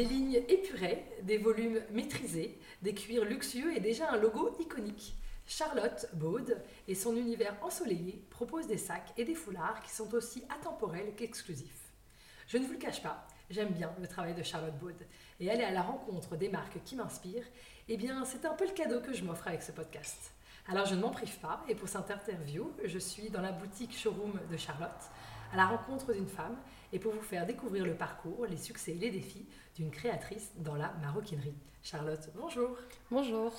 Des 0.00 0.06
lignes 0.06 0.42
épurées, 0.48 1.04
des 1.24 1.36
volumes 1.36 1.78
maîtrisés, 1.90 2.58
des 2.80 2.94
cuirs 2.94 3.26
luxueux 3.26 3.76
et 3.76 3.80
déjà 3.80 4.10
un 4.10 4.16
logo 4.16 4.56
iconique. 4.58 5.14
Charlotte 5.46 6.06
Baud 6.14 6.56
et 6.88 6.94
son 6.94 7.14
univers 7.16 7.54
ensoleillé 7.60 8.24
proposent 8.30 8.66
des 8.66 8.78
sacs 8.78 9.12
et 9.18 9.26
des 9.26 9.34
foulards 9.34 9.82
qui 9.82 9.90
sont 9.90 10.14
aussi 10.14 10.42
atemporels 10.48 11.14
qu'exclusifs. 11.16 11.92
Je 12.48 12.56
ne 12.56 12.64
vous 12.64 12.72
le 12.72 12.78
cache 12.78 13.02
pas, 13.02 13.28
j'aime 13.50 13.74
bien 13.74 13.92
le 14.00 14.08
travail 14.08 14.32
de 14.32 14.42
Charlotte 14.42 14.78
Baud 14.78 14.96
et 15.38 15.50
aller 15.50 15.64
à 15.64 15.70
la 15.70 15.82
rencontre 15.82 16.34
des 16.34 16.48
marques 16.48 16.82
qui 16.82 16.96
m'inspirent, 16.96 17.44
eh 17.90 17.98
bien 17.98 18.24
c'est 18.24 18.46
un 18.46 18.54
peu 18.54 18.66
le 18.66 18.72
cadeau 18.72 19.02
que 19.02 19.12
je 19.12 19.22
m'offre 19.22 19.48
avec 19.48 19.62
ce 19.62 19.72
podcast. 19.72 20.32
Alors 20.66 20.86
je 20.86 20.94
ne 20.94 21.02
m'en 21.02 21.10
prive 21.10 21.36
pas 21.40 21.62
et 21.68 21.74
pour 21.74 21.90
cette 21.90 22.10
interview, 22.10 22.72
je 22.86 22.98
suis 22.98 23.28
dans 23.28 23.42
la 23.42 23.52
boutique 23.52 23.94
showroom 23.94 24.40
de 24.50 24.56
Charlotte 24.56 25.10
à 25.52 25.56
la 25.56 25.66
rencontre 25.66 26.14
d'une 26.14 26.28
femme 26.28 26.56
et 26.90 26.98
pour 26.98 27.12
vous 27.12 27.20
faire 27.20 27.44
découvrir 27.44 27.84
le 27.84 27.94
parcours, 27.94 28.46
les 28.46 28.56
succès 28.56 28.92
et 28.92 28.98
les 28.98 29.10
défis 29.10 29.46
d'une 29.76 29.90
créatrice 29.90 30.52
dans 30.56 30.74
la 30.74 30.92
maroquinerie. 31.02 31.54
Charlotte, 31.82 32.28
bonjour. 32.34 32.76
Bonjour. 33.10 33.52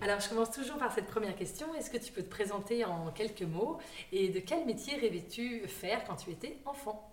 Alors, 0.00 0.18
je 0.18 0.28
commence 0.28 0.50
toujours 0.50 0.76
par 0.76 0.92
cette 0.92 1.06
première 1.06 1.36
question. 1.36 1.72
Est-ce 1.74 1.88
que 1.90 1.98
tu 1.98 2.12
peux 2.12 2.22
te 2.22 2.30
présenter 2.30 2.84
en 2.84 3.10
quelques 3.12 3.42
mots 3.42 3.78
et 4.12 4.28
de 4.28 4.40
quel 4.40 4.66
métier 4.66 4.96
rêvais-tu 4.96 5.66
faire 5.68 6.04
quand 6.04 6.16
tu 6.16 6.30
étais 6.30 6.58
enfant? 6.66 7.10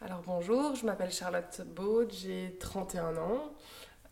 Alors, 0.00 0.22
bonjour, 0.26 0.74
je 0.74 0.86
m'appelle 0.86 1.10
Charlotte 1.12 1.60
Baud, 1.66 2.10
j'ai 2.10 2.56
31 2.58 3.16
ans. 3.18 3.52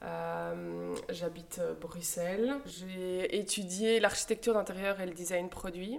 Euh, 0.03 0.95
J'habite 1.09 1.61
Bruxelles. 1.81 2.57
J'ai 2.67 3.39
étudié 3.39 4.01
l'architecture 4.01 4.55
d'intérieur 4.55 5.01
et 5.01 5.07
le 5.07 5.15
design 5.15 5.49
produit 5.49 5.99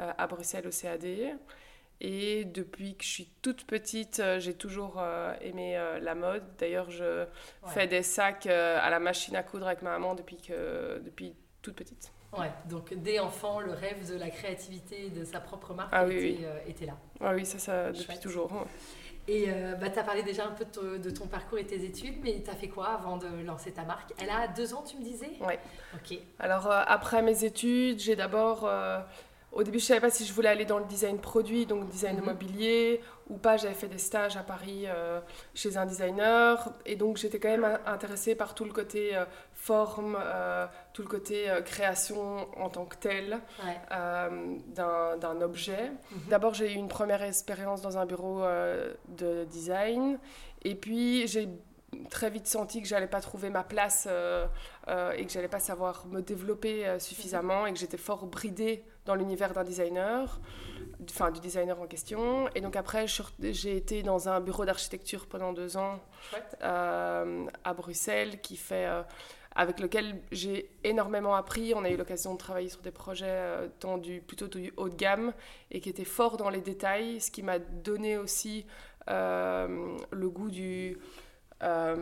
euh, 0.00 0.12
à 0.16 0.26
Bruxelles 0.26 0.66
au 0.66 0.70
CAD. 0.70 1.04
Et 2.00 2.44
depuis 2.44 2.96
que 2.96 3.04
je 3.04 3.08
suis 3.08 3.28
toute 3.40 3.64
petite, 3.66 4.20
euh, 4.20 4.40
j'ai 4.40 4.54
toujours 4.54 4.96
euh, 4.98 5.34
aimé 5.40 5.76
euh, 5.76 5.98
la 6.00 6.14
mode. 6.14 6.42
D'ailleurs, 6.58 6.90
je 6.90 7.24
fais 7.68 7.86
des 7.86 8.02
sacs 8.02 8.46
à 8.46 8.90
la 8.90 8.98
machine 8.98 9.36
à 9.36 9.42
coudre 9.42 9.66
avec 9.66 9.82
ma 9.82 9.90
maman 9.90 10.14
depuis, 10.14 10.36
que, 10.36 11.00
depuis 11.04 11.34
toute 11.62 11.74
petite. 11.74 12.12
Ouais, 12.36 12.50
donc 12.68 12.92
dès 12.94 13.20
enfant, 13.20 13.60
le 13.60 13.72
rêve 13.72 14.10
de 14.10 14.18
la 14.18 14.28
créativité 14.28 15.08
de 15.10 15.24
sa 15.24 15.38
propre 15.38 15.72
marque 15.72 15.90
ah 15.92 16.04
était, 16.66 16.86
là. 16.86 16.96
Ah 17.20 17.32
oui, 17.32 17.46
ça, 17.46 17.58
ça 17.58 17.92
depuis 17.92 18.18
toujours. 18.18 18.66
Et 19.28 19.46
bah, 19.80 19.88
tu 19.88 19.98
as 20.00 20.02
parlé 20.02 20.24
déjà 20.24 20.44
un 20.44 20.50
peu 20.50 20.66
de, 20.98 21.10
ton 21.10 21.28
parcours 21.28 21.58
et 21.58 21.64
tes 21.64 21.84
études, 21.84 22.16
mais 22.24 22.42
tu 22.44 22.50
as 22.50 22.56
fait 22.56 22.66
quoi 22.66 22.88
avant 22.88 23.18
de 23.18 23.28
lancer 23.44 23.70
ta 23.70 23.84
marque? 23.84 24.12
Elle 24.20 24.30
a 24.30 24.48
deux 24.48 24.74
ans, 24.74 24.82
tu 24.82 24.96
me 24.96 25.04
disais? 25.04 25.30
Oui. 25.40 25.54
Ok. 25.94 26.18
Alors, 26.40 26.68
après 26.68 27.22
mes 27.22 27.44
études, 27.44 28.00
j'ai 28.00 28.16
d'abord 28.16 28.68
au 29.54 29.62
début, 29.62 29.78
je 29.78 29.84
ne 29.84 29.88
savais 29.88 30.00
pas 30.00 30.10
si 30.10 30.24
je 30.24 30.32
voulais 30.32 30.48
aller 30.48 30.64
dans 30.64 30.78
le 30.78 30.84
design 30.84 31.18
produit, 31.18 31.64
donc 31.64 31.88
design 31.88 32.18
mhm. 32.18 32.24
mobilier, 32.24 33.00
ou 33.28 33.36
pas. 33.36 33.56
J'avais 33.56 33.74
fait 33.74 33.86
des 33.88 33.98
stages 33.98 34.36
à 34.36 34.42
Paris 34.42 34.84
euh, 34.86 35.20
chez 35.54 35.76
un 35.76 35.86
designer. 35.86 36.72
Et 36.84 36.96
donc, 36.96 37.16
j'étais 37.16 37.38
quand 37.38 37.48
même 37.48 37.78
intéressée 37.86 38.34
par 38.34 38.54
tout 38.54 38.64
le 38.64 38.72
côté 38.72 39.16
euh, 39.16 39.24
forme, 39.52 40.18
euh, 40.20 40.66
tout 40.92 41.02
le 41.02 41.08
côté 41.08 41.46
création 41.64 42.48
en 42.58 42.68
tant 42.68 42.84
que 42.84 42.96
tel 42.96 43.38
d'un 43.90 45.40
objet. 45.40 45.92
Mhm. 46.10 46.20
D'abord, 46.28 46.54
j'ai 46.54 46.72
eu 46.72 46.76
une 46.76 46.88
première 46.88 47.22
expérience 47.22 47.80
dans 47.80 47.96
un 47.96 48.06
bureau 48.06 48.42
de 49.08 49.44
design. 49.44 50.18
Et 50.62 50.74
puis, 50.74 51.28
j'ai 51.28 51.48
très 52.10 52.30
vite 52.30 52.46
senti 52.46 52.82
que 52.82 52.88
j'allais 52.88 53.06
pas 53.06 53.20
trouver 53.20 53.50
ma 53.50 53.64
place 53.64 54.06
et 54.06 55.24
que 55.26 55.32
j'allais 55.32 55.48
pas 55.48 55.60
savoir 55.60 56.06
me 56.06 56.20
développer 56.20 56.98
suffisamment 56.98 57.66
et 57.66 57.72
que 57.72 57.78
j'étais 57.78 57.96
fort 57.96 58.26
bridée 58.26 58.84
dans 59.04 59.14
l'univers 59.14 59.52
d'un 59.52 59.64
designer, 59.64 60.40
enfin 61.10 61.30
du 61.30 61.40
designer 61.40 61.80
en 61.80 61.86
question. 61.86 62.48
Et 62.54 62.60
donc 62.60 62.76
après, 62.76 63.06
j'ai 63.40 63.76
été 63.76 64.02
dans 64.02 64.28
un 64.28 64.40
bureau 64.40 64.64
d'architecture 64.64 65.26
pendant 65.26 65.52
deux 65.52 65.76
ans 65.76 66.00
euh, 66.62 67.46
à 67.64 67.74
Bruxelles, 67.74 68.40
qui 68.40 68.56
fait, 68.56 68.86
euh, 68.86 69.02
avec 69.54 69.80
lequel 69.80 70.22
j'ai 70.32 70.70
énormément 70.84 71.34
appris. 71.34 71.74
On 71.74 71.84
a 71.84 71.90
eu 71.90 71.96
l'occasion 71.96 72.32
de 72.32 72.38
travailler 72.38 72.70
sur 72.70 72.80
des 72.80 72.90
projets 72.90 73.26
euh, 73.28 73.68
dans 73.80 73.98
du, 73.98 74.20
plutôt 74.20 74.48
du 74.48 74.72
haut 74.76 74.88
de 74.88 74.96
gamme 74.96 75.32
et 75.70 75.80
qui 75.80 75.90
étaient 75.90 76.04
forts 76.04 76.36
dans 76.36 76.48
les 76.48 76.62
détails, 76.62 77.20
ce 77.20 77.30
qui 77.30 77.42
m'a 77.42 77.58
donné 77.58 78.16
aussi 78.16 78.66
le 79.06 80.28
goût 80.30 80.50
du 80.50 80.96
euh, 81.64 81.96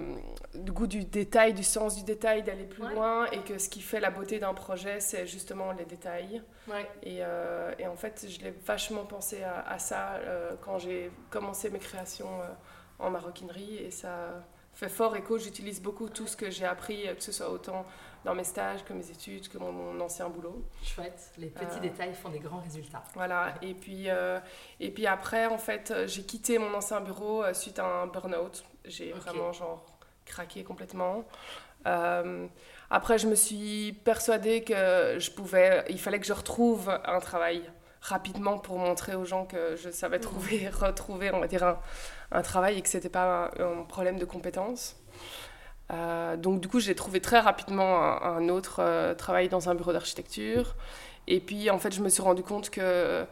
du 0.55 0.73
goût 0.73 0.87
du 0.87 1.05
détail, 1.05 1.55
du 1.55 1.63
sens 1.63 1.97
du 1.97 2.03
détail, 2.03 2.43
d'aller 2.43 2.65
plus 2.65 2.87
loin, 2.95 3.27
et 3.27 3.39
que 3.39 3.59
ce 3.59 3.69
qui 3.69 3.81
fait 3.81 4.01
la 4.01 4.11
beauté 4.11 4.39
d'un 4.39 4.55
projet, 4.55 5.01
c'est 5.01 5.27
justement 5.27 5.73
les 5.73 5.85
détails. 5.85 6.43
Et, 7.03 7.19
euh, 7.21 7.73
et, 7.79 7.87
en 7.87 7.97
fait, 7.97 8.27
je 8.29 8.41
l'ai 8.41 8.53
vachement 8.67 9.05
pensé 9.05 9.43
à, 9.45 9.79
ça 9.79 10.15
euh, 10.15 10.53
quand 10.61 10.79
j'ai 10.79 11.11
commencé 11.31 11.71
mes 11.71 11.79
créations 11.79 12.41
en 12.99 13.11
maroquinerie, 13.11 13.77
et 13.77 13.91
ça 13.91 14.45
fait 14.75 14.89
fort 14.89 15.17
écho. 15.17 15.39
J'utilise 15.39 15.81
beaucoup 15.81 16.09
tout 16.09 16.27
ce 16.27 16.37
que 16.37 16.51
j'ai 16.51 16.67
appris, 16.67 17.07
que 17.17 17.23
ce 17.23 17.33
soit 17.33 17.51
autant 17.51 17.87
dans 18.25 18.35
mes 18.35 18.45
stages 18.45 18.85
que 18.85 18.93
mes 18.93 19.11
études, 19.11 19.49
que 19.49 19.59
mon, 19.59 20.01
ancien 20.01 20.29
boulot. 20.29 20.63
Chouette, 20.83 21.33
les 21.39 21.49
petits 21.49 21.81
détails 21.81 22.15
font 22.15 22.29
des 22.29 22.39
grands 22.39 22.61
résultats. 22.61 23.03
Voilà, 23.15 23.55
et 23.63 23.75
puis, 23.75 24.09
et 24.81 24.91
puis 24.91 25.07
après, 25.07 25.47
en 25.47 25.59
fait, 25.59 25.93
j'ai 26.07 26.23
quitté 26.23 26.59
mon 26.59 26.73
ancien 26.75 27.01
bureau 27.01 27.45
suite 27.53 27.79
à 27.79 27.85
un 27.85 28.07
burn-out 28.07 28.65
j'ai 28.85 29.13
vraiment 29.13 29.53
genre 29.53 29.85
craqué 30.25 30.65
complètement. 30.65 31.25
Euh, 31.87 32.47
après, 32.91 33.19
je 33.19 33.27
me 33.27 33.35
suis 33.35 33.93
persuadée 34.05 34.63
que 34.63 35.19
je 35.19 35.31
pouvais, 35.31 35.85
il 35.89 36.01
fallait 36.01 36.21
que 36.21 36.27
je 36.27 36.33
retrouve 36.33 36.91
un 37.05 37.21
travail 37.21 37.63
rapidement 38.01 38.59
pour 38.59 38.79
montrer 38.79 39.15
aux 39.15 39.25
gens 39.25 39.47
que 39.47 39.77
je 39.77 39.91
savais 39.91 40.19
mhm. 40.19 40.23
trouver, 40.23 40.69
retrouver, 40.73 41.31
on 41.33 41.41
va 41.41 41.47
dire, 41.47 41.65
un, 41.65 41.79
un 42.33 42.43
travail 42.43 42.79
et 42.79 42.83
que 42.83 42.89
c'était 42.89 43.09
pas 43.09 43.51
un, 43.59 43.83
problème 43.85 44.19
de 44.19 44.25
compétence. 44.25 44.97
Euh, 45.93 46.37
donc 46.37 46.61
du 46.61 46.69
coup, 46.69 46.81
j'ai 46.81 46.95
trouvé 46.95 47.21
très 47.21 47.41
rapidement 47.41 48.23
un, 48.23 48.49
autre 48.49 48.77
euh, 48.81 49.15
travail 49.15 49.49
dans 49.49 49.69
un 49.69 49.75
bureau 49.75 49.93
d'architecture. 49.93 50.75
Et 51.27 51.41
puis, 51.41 51.71
en 51.71 51.79
fait, 51.79 51.93
je 51.95 52.01
me 52.01 52.09
suis 52.09 52.23
rendu 52.23 52.43
compte 52.43 52.71
que 52.71 53.25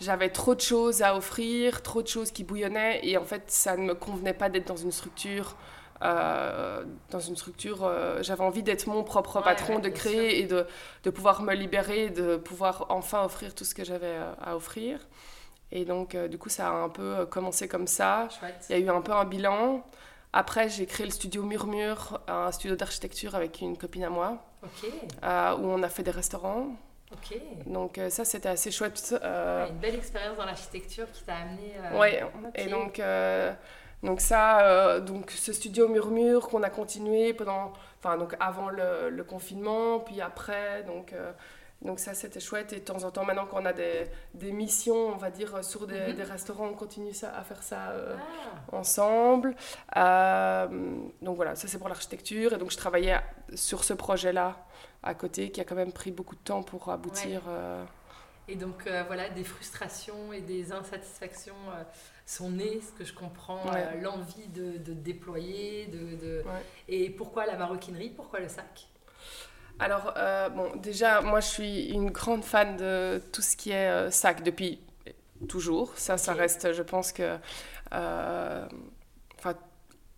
j'avais 0.00 0.30
trop 0.30 0.54
de 0.54 0.60
choses 0.60 1.02
à 1.02 1.16
offrir, 1.16 1.82
trop 1.82 2.02
de 2.02 2.08
choses 2.08 2.30
qui 2.30 2.44
bouillonnaient, 2.44 3.00
et 3.02 3.16
en 3.16 3.24
fait, 3.24 3.44
ça 3.46 3.76
ne 3.76 3.82
me 3.82 3.94
convenait 3.94 4.34
pas 4.34 4.48
d'être 4.48 4.66
dans 4.66 4.76
une 4.76 4.92
structure. 4.92 5.56
Euh, 6.02 6.84
dans 7.10 7.20
une 7.20 7.36
structure, 7.36 7.90
j'avais 8.20 8.42
envie 8.42 8.62
d'être 8.62 8.86
mon 8.86 9.04
propre 9.04 9.40
patron, 9.40 9.78
de 9.78 9.88
créer 9.88 10.40
et 10.40 10.46
de, 10.46 10.66
de, 11.04 11.10
pouvoir 11.10 11.40
me 11.42 11.54
libérer, 11.54 12.10
de 12.10 12.36
pouvoir 12.36 12.86
enfin 12.90 13.24
offrir 13.24 13.54
tout 13.54 13.64
ce 13.64 13.74
que 13.74 13.84
j'avais 13.84 14.16
à 14.42 14.56
offrir. 14.56 14.98
Et 15.72 15.84
donc, 15.84 16.16
du 16.16 16.36
coup, 16.36 16.48
ça 16.48 16.68
a 16.68 16.72
un 16.72 16.88
peu 16.88 17.24
commencé 17.26 17.68
comme 17.68 17.86
ça. 17.86 18.28
Il 18.68 18.76
y 18.76 18.82
a 18.82 18.84
eu 18.84 18.88
un 18.90 19.00
peu 19.00 19.12
un 19.12 19.24
bilan. 19.24 19.84
Après, 20.38 20.68
j'ai 20.68 20.84
créé 20.84 21.06
le 21.06 21.12
studio 21.12 21.42
Murmure, 21.44 22.20
un 22.28 22.52
studio 22.52 22.76
d'architecture 22.76 23.34
avec 23.34 23.62
une 23.62 23.78
copine 23.78 24.04
à 24.04 24.10
moi, 24.10 24.36
où 24.62 25.66
on 25.76 25.82
a 25.82 25.88
fait 25.88 26.02
des 26.02 26.10
restaurants. 26.10 26.76
Donc 27.64 27.96
euh, 27.96 28.10
ça, 28.10 28.26
c'était 28.26 28.50
assez 28.50 28.70
chouette. 28.70 29.14
Euh, 29.22 29.66
une 29.70 29.78
belle 29.78 29.94
expérience 29.94 30.36
dans 30.36 30.44
l'architecture 30.44 31.10
qui 31.10 31.22
t'a 31.24 31.36
amené... 31.36 31.72
Euh... 31.78 31.98
Ouais, 31.98 32.22
et 32.54 32.66
donc, 32.66 33.00
euh, 33.00 33.54
donc 34.02 34.20
ça, 34.20 35.00
donc 35.00 35.30
ce 35.30 35.54
studio 35.54 35.88
Murmure 35.88 36.48
qu'on 36.48 36.62
a 36.62 36.70
continué 36.70 37.32
pendant... 37.32 37.72
Enfin, 37.98 38.18
donc 38.18 38.36
avant 38.38 38.68
le, 38.68 39.08
le 39.08 39.24
confinement, 39.24 40.00
puis 40.00 40.20
après, 40.20 40.82
donc 40.82 41.14
Donc 41.82 42.00
ça, 42.00 42.14
c'était 42.14 42.40
chouette. 42.40 42.72
Et 42.72 42.80
de 42.80 42.84
temps 42.84 43.04
en 43.04 43.10
temps, 43.10 43.24
maintenant 43.24 43.46
qu'on 43.46 43.64
a 43.64 43.72
des, 43.72 44.06
des, 44.34 44.50
missions, 44.50 45.08
on 45.08 45.16
va 45.16 45.30
dire, 45.30 45.62
sur 45.62 45.86
des, 45.86 46.00
mhm. 46.00 46.14
des 46.14 46.22
restaurants, 46.22 46.68
on 46.68 46.74
continue 46.74 47.12
ça, 47.12 47.36
à 47.36 47.42
faire 47.42 47.62
ça 47.62 47.90
euh, 47.90 48.16
ah. 48.18 48.76
ensemble. 48.76 49.54
Euh, 49.96 50.98
donc 51.22 51.36
voilà, 51.36 51.54
ça 51.54 51.68
c'est 51.68 51.78
pour 51.78 51.88
l'architecture. 51.88 52.54
Et 52.54 52.58
donc 52.58 52.70
je 52.70 52.76
travaillais 52.76 53.18
sur 53.54 53.84
ce 53.84 53.92
projet-là 53.92 54.66
à 55.02 55.14
côté, 55.14 55.50
qui 55.50 55.60
a 55.60 55.64
quand 55.64 55.76
même 55.76 55.92
pris 55.92 56.10
beaucoup 56.10 56.34
de 56.34 56.40
temps 56.40 56.62
pour 56.62 56.88
aboutir. 56.90 57.42
Euh. 57.48 57.84
Et 58.48 58.56
donc 58.56 58.88
voilà, 59.06 59.28
des 59.28 59.44
frustrations 59.44 60.32
et 60.32 60.40
des 60.40 60.72
insatisfactions 60.72 61.54
sont 62.24 62.50
nées, 62.50 62.80
ce 62.80 62.92
que 62.92 63.04
je 63.04 63.12
comprends, 63.12 63.60
l'envie 64.00 64.46
de, 64.48 64.78
de, 64.78 64.92
déployer. 64.92 65.86
De, 65.86 66.16
de... 66.16 66.44
Et 66.88 67.10
pourquoi 67.10 67.44
la 67.46 67.56
maroquinerie? 67.56 68.10
Pourquoi 68.10 68.40
le 68.40 68.48
sac? 68.48 68.88
Alors, 69.78 70.14
euh, 70.16 70.48
bon, 70.48 70.74
déjà, 70.76 71.20
moi, 71.20 71.40
je 71.40 71.46
suis 71.46 71.86
une 71.90 72.10
grande 72.10 72.44
fan 72.44 72.76
de 72.76 73.20
tout 73.32 73.42
ce 73.42 73.56
qui 73.56 73.70
est 73.70 73.88
euh, 73.88 74.10
sac 74.10 74.42
depuis 74.42 74.80
toujours. 75.48 75.92
Ça, 75.96 76.16
ça 76.16 76.32
reste, 76.32 76.72
je 76.72 76.82
pense 76.82 77.12
que. 77.12 77.36
Euh, 77.92 78.66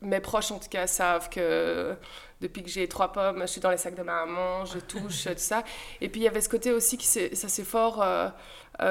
mes 0.01 0.21
proches, 0.21 0.53
en 0.53 0.61
tout 0.61 0.69
cas, 0.69 0.87
savent 0.87 1.29
que 1.29 1.97
depuis 2.41 2.63
que 2.63 2.69
j'ai 2.69 2.87
trois 2.87 3.11
pommes, 3.11 3.41
je 3.41 3.47
suis 3.47 3.61
dans 3.61 3.73
les 3.73 3.77
sacs 3.77 3.97
de 3.97 4.03
ma 4.05 4.25
maman, 4.25 4.65
je 4.65 4.79
touche, 4.79 5.25
tout 5.25 5.33
ça. 5.39 5.65
Et 6.01 6.09
puis, 6.09 6.21
il 6.21 6.25
y 6.25 6.29
avait 6.29 6.41
ce 6.41 6.49
côté 6.49 6.71
aussi 6.71 6.97
qui 6.97 7.07
ça 7.07 7.49
s'est 7.49 7.65
fort 7.65 8.07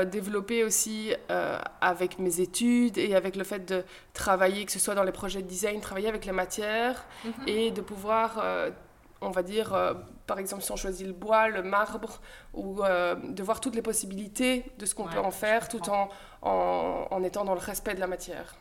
développé 0.08 0.66
aussi 0.66 1.14
avec 1.80 2.20
mes 2.20 2.42
études 2.42 2.98
et 2.98 3.16
avec 3.16 3.38
le 3.38 3.46
fait 3.46 3.66
de 3.66 3.86
travailler, 4.12 4.66
que 4.66 4.72
ce 4.74 4.80
soit 4.80 4.96
dans 4.96 5.06
les 5.06 5.14
projets 5.14 5.42
de 5.42 5.48
design, 5.48 5.80
travailler 5.80 6.10
avec 6.10 6.26
les 6.26 6.34
matières 6.34 7.06
mhm. 7.24 7.32
et 7.48 7.72
de 7.72 7.80
pouvoir 7.80 8.44
on 9.22 9.32
va 9.32 9.44
dire, 9.44 9.74
euh, 9.74 9.94
par 10.28 10.40
exemple, 10.40 10.62
si 10.62 10.72
on 10.72 10.76
choisit 10.76 11.08
le 11.08 11.14
bois, 11.14 11.48
le 11.48 11.64
marbre, 11.64 12.20
ou 12.54 12.84
euh, 12.84 13.16
de 13.16 13.42
voir 13.42 13.62
toutes 13.62 13.76
les 13.76 13.82
possibilités 13.82 14.66
de 14.78 14.86
ce 14.86 14.94
qu'on 14.94 15.06
peut 15.06 15.20
en 15.20 15.32
faire 15.32 15.70
tout 15.70 15.90
en, 15.90 16.10
en, 16.42 17.24
étant 17.24 17.46
dans 17.46 17.54
le 17.54 17.60
respect 17.60 17.96
de 17.96 18.02
la 18.02 18.08
matière. 18.08 18.56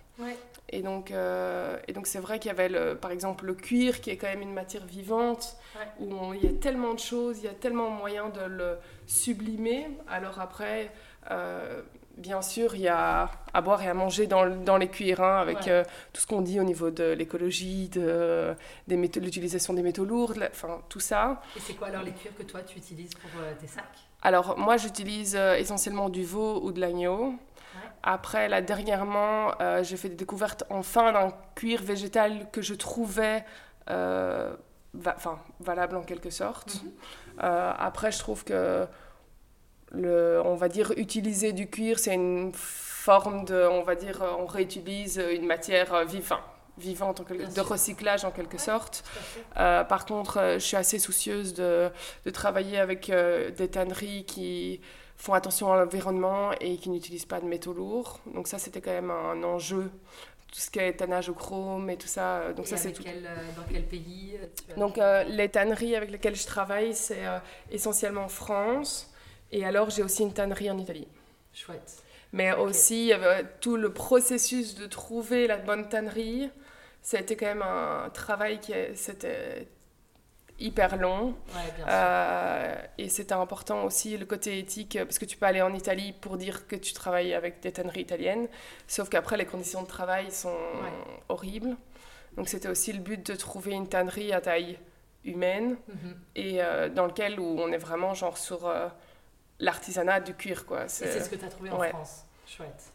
Et 0.69 0.81
donc, 0.83 1.11
euh, 1.11 1.79
et 1.87 1.93
donc 1.93 2.07
c'est 2.07 2.19
vrai 2.19 2.39
qu'il 2.39 2.49
y 2.49 2.55
avait, 2.55 2.69
le, 2.69 2.97
par 2.97 3.11
exemple, 3.11 3.45
le 3.47 3.55
cuir, 3.55 4.01
qui 4.01 4.11
est 4.11 4.17
quand 4.17 4.29
même 4.29 4.43
une 4.43 4.55
matière 4.55 4.85
vivante, 4.87 5.57
où 5.99 6.33
il 6.35 6.45
y 6.45 6.49
a 6.49 6.59
tellement 6.59 6.95
de 6.95 7.01
choses, 7.01 7.39
il 7.39 7.45
y 7.45 7.49
a 7.49 7.55
tellement 7.55 7.91
de 7.91 7.97
moyens 7.97 8.33
de 8.33 8.45
le 8.47 8.79
sublimer. 9.07 9.89
Alors 10.09 10.41
après, 10.41 10.93
bien 12.17 12.43
sûr, 12.43 12.75
il 12.75 12.83
y 12.83 12.89
a 12.89 13.31
à 13.53 13.61
boire 13.61 13.83
et 13.83 13.89
à 13.89 13.95
manger 13.95 14.27
dans, 14.27 14.47
dans 14.49 14.77
les 14.77 14.89
cuirs, 14.89 15.21
hein, 15.21 15.39
avec 15.39 15.69
euh, 15.69 15.85
tout 16.13 16.21
ce 16.21 16.27
qu'on 16.27 16.41
dit 16.41 16.59
au 16.59 16.65
niveau 16.65 16.91
de 16.91 17.13
l'écologie, 17.13 17.89
de, 17.89 18.55
l'utilisation 18.89 19.75
des 19.75 19.83
métaux 19.83 20.05
lourds, 20.05 20.35
enfin 20.51 20.81
tout 20.89 21.01
ça. 21.01 21.41
Et 21.57 21.61
c'est 21.61 21.75
quoi 21.75 21.89
alors 21.89 22.03
les 22.03 22.13
cuirs 22.13 22.33
que 22.37 22.43
toi 22.43 22.61
tu 22.63 22.79
utilises 22.79 23.15
pour 23.15 23.31
euh, 23.41 23.53
tes 23.61 23.67
sacs? 23.67 23.85
Alors 24.23 24.59
moi 24.59 24.77
j'utilise 24.77 25.37
euh, 25.37 25.55
essentiellement 25.57 26.09
du 26.09 26.25
veau 26.25 26.61
ou 26.63 26.73
de 26.73 26.81
l'agneau. 26.81 27.35
Après, 28.03 28.49
là, 28.49 28.63
dernièrement, 28.63 29.51
j'ai 29.83 29.97
fait 29.97 30.09
des 30.09 30.15
découvertes 30.15 30.63
enfin 30.71 31.13
d'un 31.13 31.33
cuir 31.57 31.83
végétal 31.83 32.49
que 32.53 32.63
je 32.63 32.75
trouvais 32.75 33.45
valable 34.95 35.97
en 35.97 36.03
quelque 36.03 36.31
sorte. 36.31 36.83
Mhm. 36.83 36.93
après, 37.41 38.13
je 38.13 38.19
trouve 38.21 38.45
que 38.45 38.87
le, 39.93 40.41
on 40.45 40.55
va 40.55 40.69
dire, 40.69 40.93
utiliser 40.97 41.53
du 41.53 41.69
cuir, 41.69 41.99
c'est 41.99 42.15
une 42.15 42.53
forme 42.55 43.45
de, 43.45 43.67
on 43.71 43.83
va 43.83 43.95
dire, 43.95 44.23
on 44.39 44.47
réutilise 44.47 45.23
une 45.33 45.47
matière 45.47 46.05
vivante 46.05 46.41
vivante, 46.79 47.23
de 47.31 47.61
recyclage 47.61 48.25
en 48.25 48.31
quelque 48.31 48.59
sorte. 48.59 49.05
Euh, 49.57 49.85
par 49.85 50.07
contre, 50.07 50.39
euh, 50.39 50.55
je 50.55 50.65
suis 50.65 50.77
assez 50.77 50.99
soucieuse 50.99 51.55
de, 51.55 51.91
de 52.25 52.31
travailler 52.31 52.79
avec 52.79 53.11
euh, 53.11 53.51
des 53.51 53.69
tanneries 53.69 54.25
qui 54.25 54.81
font 55.17 55.33
attention 55.33 55.73
à 55.73 55.77
l'environnement 55.77 56.53
et 56.61 56.77
qui 56.77 56.91
n'utilisent 56.91 57.25
pas 57.25 57.41
de 57.41 57.47
métaux 57.47 57.73
lourds. 57.73 58.21
Donc 58.35 58.49
ça, 58.49 58.59
c'était 58.59 58.81
quand 58.81 58.93
même 58.93 59.11
un 59.11 59.43
enjeu. 59.43 59.91
Tout 60.53 60.61
ce 60.61 60.71
qui 60.71 60.79
est 60.79 60.93
tannage 60.93 61.29
au 61.29 61.35
chrome 61.35 61.91
et 61.91 61.97
tout 61.97 62.07
ça. 62.07 62.53
Donc 62.53 62.67
ça, 62.67 62.77
c'est 62.77 62.93
tout. 62.93 63.03
dans 63.03 63.65
quel 63.71 63.85
pays 63.85 64.39
Donc 64.77 64.99
les 65.27 65.49
tanneries 65.49 65.97
avec 65.97 66.11
lesquelles 66.11 66.37
je 66.37 66.47
travaille, 66.47 66.95
c'est 66.95 67.25
essentiellement 67.71 68.29
France. 68.29 69.13
Et 69.53 69.65
alors, 69.65 69.91
j'ai 69.91 70.03
aussi 70.03 70.23
une 70.23 70.33
tannerie 70.33 70.71
en 70.71 70.79
Italie. 70.79 71.09
Chouette. 71.53 72.03
Mais 72.33 72.53
aussi, 72.53 73.13
tout 73.61 73.77
le 73.77 73.93
processus 73.93 74.75
de 74.75 74.87
trouver 74.87 75.47
la 75.47 75.57
bonne 75.57 75.89
tannerie, 75.89 76.51
ça 77.01 77.19
a 77.19 77.21
été 77.21 77.37
quand 77.37 77.47
même 77.47 77.63
un 77.63 78.11
travail 78.11 78.61
qui 78.61 78.73
c'était 78.95 79.69
hyper 80.59 80.97
long. 80.97 81.29
Ouais, 81.55 81.73
bien 81.77 81.87
euh, 81.89 82.75
et 82.99 83.09
c'était 83.09 83.35
important 83.35 83.85
aussi 83.85 84.17
le 84.17 84.27
côté 84.27 84.59
éthique, 84.59 84.99
parce 85.03 85.19
que 85.19 85.25
tu 85.25 85.37
peux 85.37 85.47
aller 85.47 85.63
en 85.63 85.75
Italie 85.75 86.13
pour 86.13 86.37
dire 86.37 86.67
que 86.67 86.77
tu 86.77 86.93
travailles 86.93 87.35
avec 87.35 87.61
des 87.61 87.73
tanneries 87.73 88.01
italiennes, 88.01 88.49
sauf 88.87 89.09
qu'après, 89.09 89.37
les 89.37 89.47
conditions 89.47 89.83
de 89.83 89.89
travail 89.89 90.31
sont 90.31 90.57
horribles. 91.29 91.77
Donc 92.37 92.49
c'était 92.49 92.69
aussi 92.69 92.93
le 92.93 93.01
but 93.01 93.31
de 93.31 93.35
trouver 93.35 93.73
une 93.73 93.89
tannerie 93.89 94.33
à 94.33 94.41
taille 94.41 94.79
humaine, 95.25 95.77
mhm. 95.89 96.17
et 96.35 96.63
euh, 96.63 96.89
dans 96.89 97.07
lequel 97.07 97.41
où 97.41 97.61
on 97.61 97.73
est 97.73 97.79
vraiment 97.79 98.15
genre 98.15 98.39
sur... 98.39 98.67
Euh, 98.67 98.89
l'artisanat 99.59 100.21
du 100.21 100.35
cuir. 100.35 100.67
Quoi. 100.67 100.89
C'est 100.89 101.21
ce 101.21 101.29
que 101.29 101.37
tu 101.37 101.45
as 101.45 101.49
trouvé 101.49 101.71
en 101.71 101.81
France. 101.81 102.25
Chouette. 102.47 102.93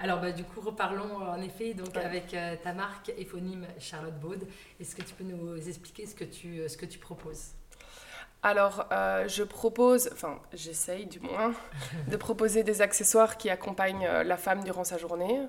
Alors, 0.00 0.20
bah, 0.20 0.30
du 0.30 0.44
coup, 0.44 0.60
reparlons 0.60 1.28
en 1.28 1.40
effet 1.42 1.74
donc, 1.74 1.96
avec 1.96 2.32
euh, 2.32 2.54
ta 2.62 2.72
marque 2.72 3.10
éponyme 3.18 3.66
Charlotte 3.80 4.18
Baud. 4.20 4.46
Est-ce 4.80 4.94
que 4.94 5.02
tu 5.02 5.12
peux 5.14 5.24
nous 5.24 5.56
expliquer 5.68 6.06
ce 6.06 6.14
que 6.14 6.24
tu, 6.24 6.60
euh, 6.60 6.68
ce 6.68 6.76
que 6.76 6.86
tu 6.86 6.98
proposes? 6.98 7.52
Alors, 8.44 8.86
euh, 8.92 9.26
je 9.26 9.42
propose, 9.42 10.08
enfin, 10.12 10.40
j'essaye 10.52 11.06
du 11.06 11.18
moins, 11.18 11.52
de 12.08 12.16
proposer 12.16 12.62
des 12.62 12.80
accessoires 12.80 13.36
qui 13.36 13.50
accompagnent 13.50 14.06
la 14.06 14.36
femme 14.36 14.62
durant 14.62 14.84
sa 14.84 14.98
journée. 14.98 15.40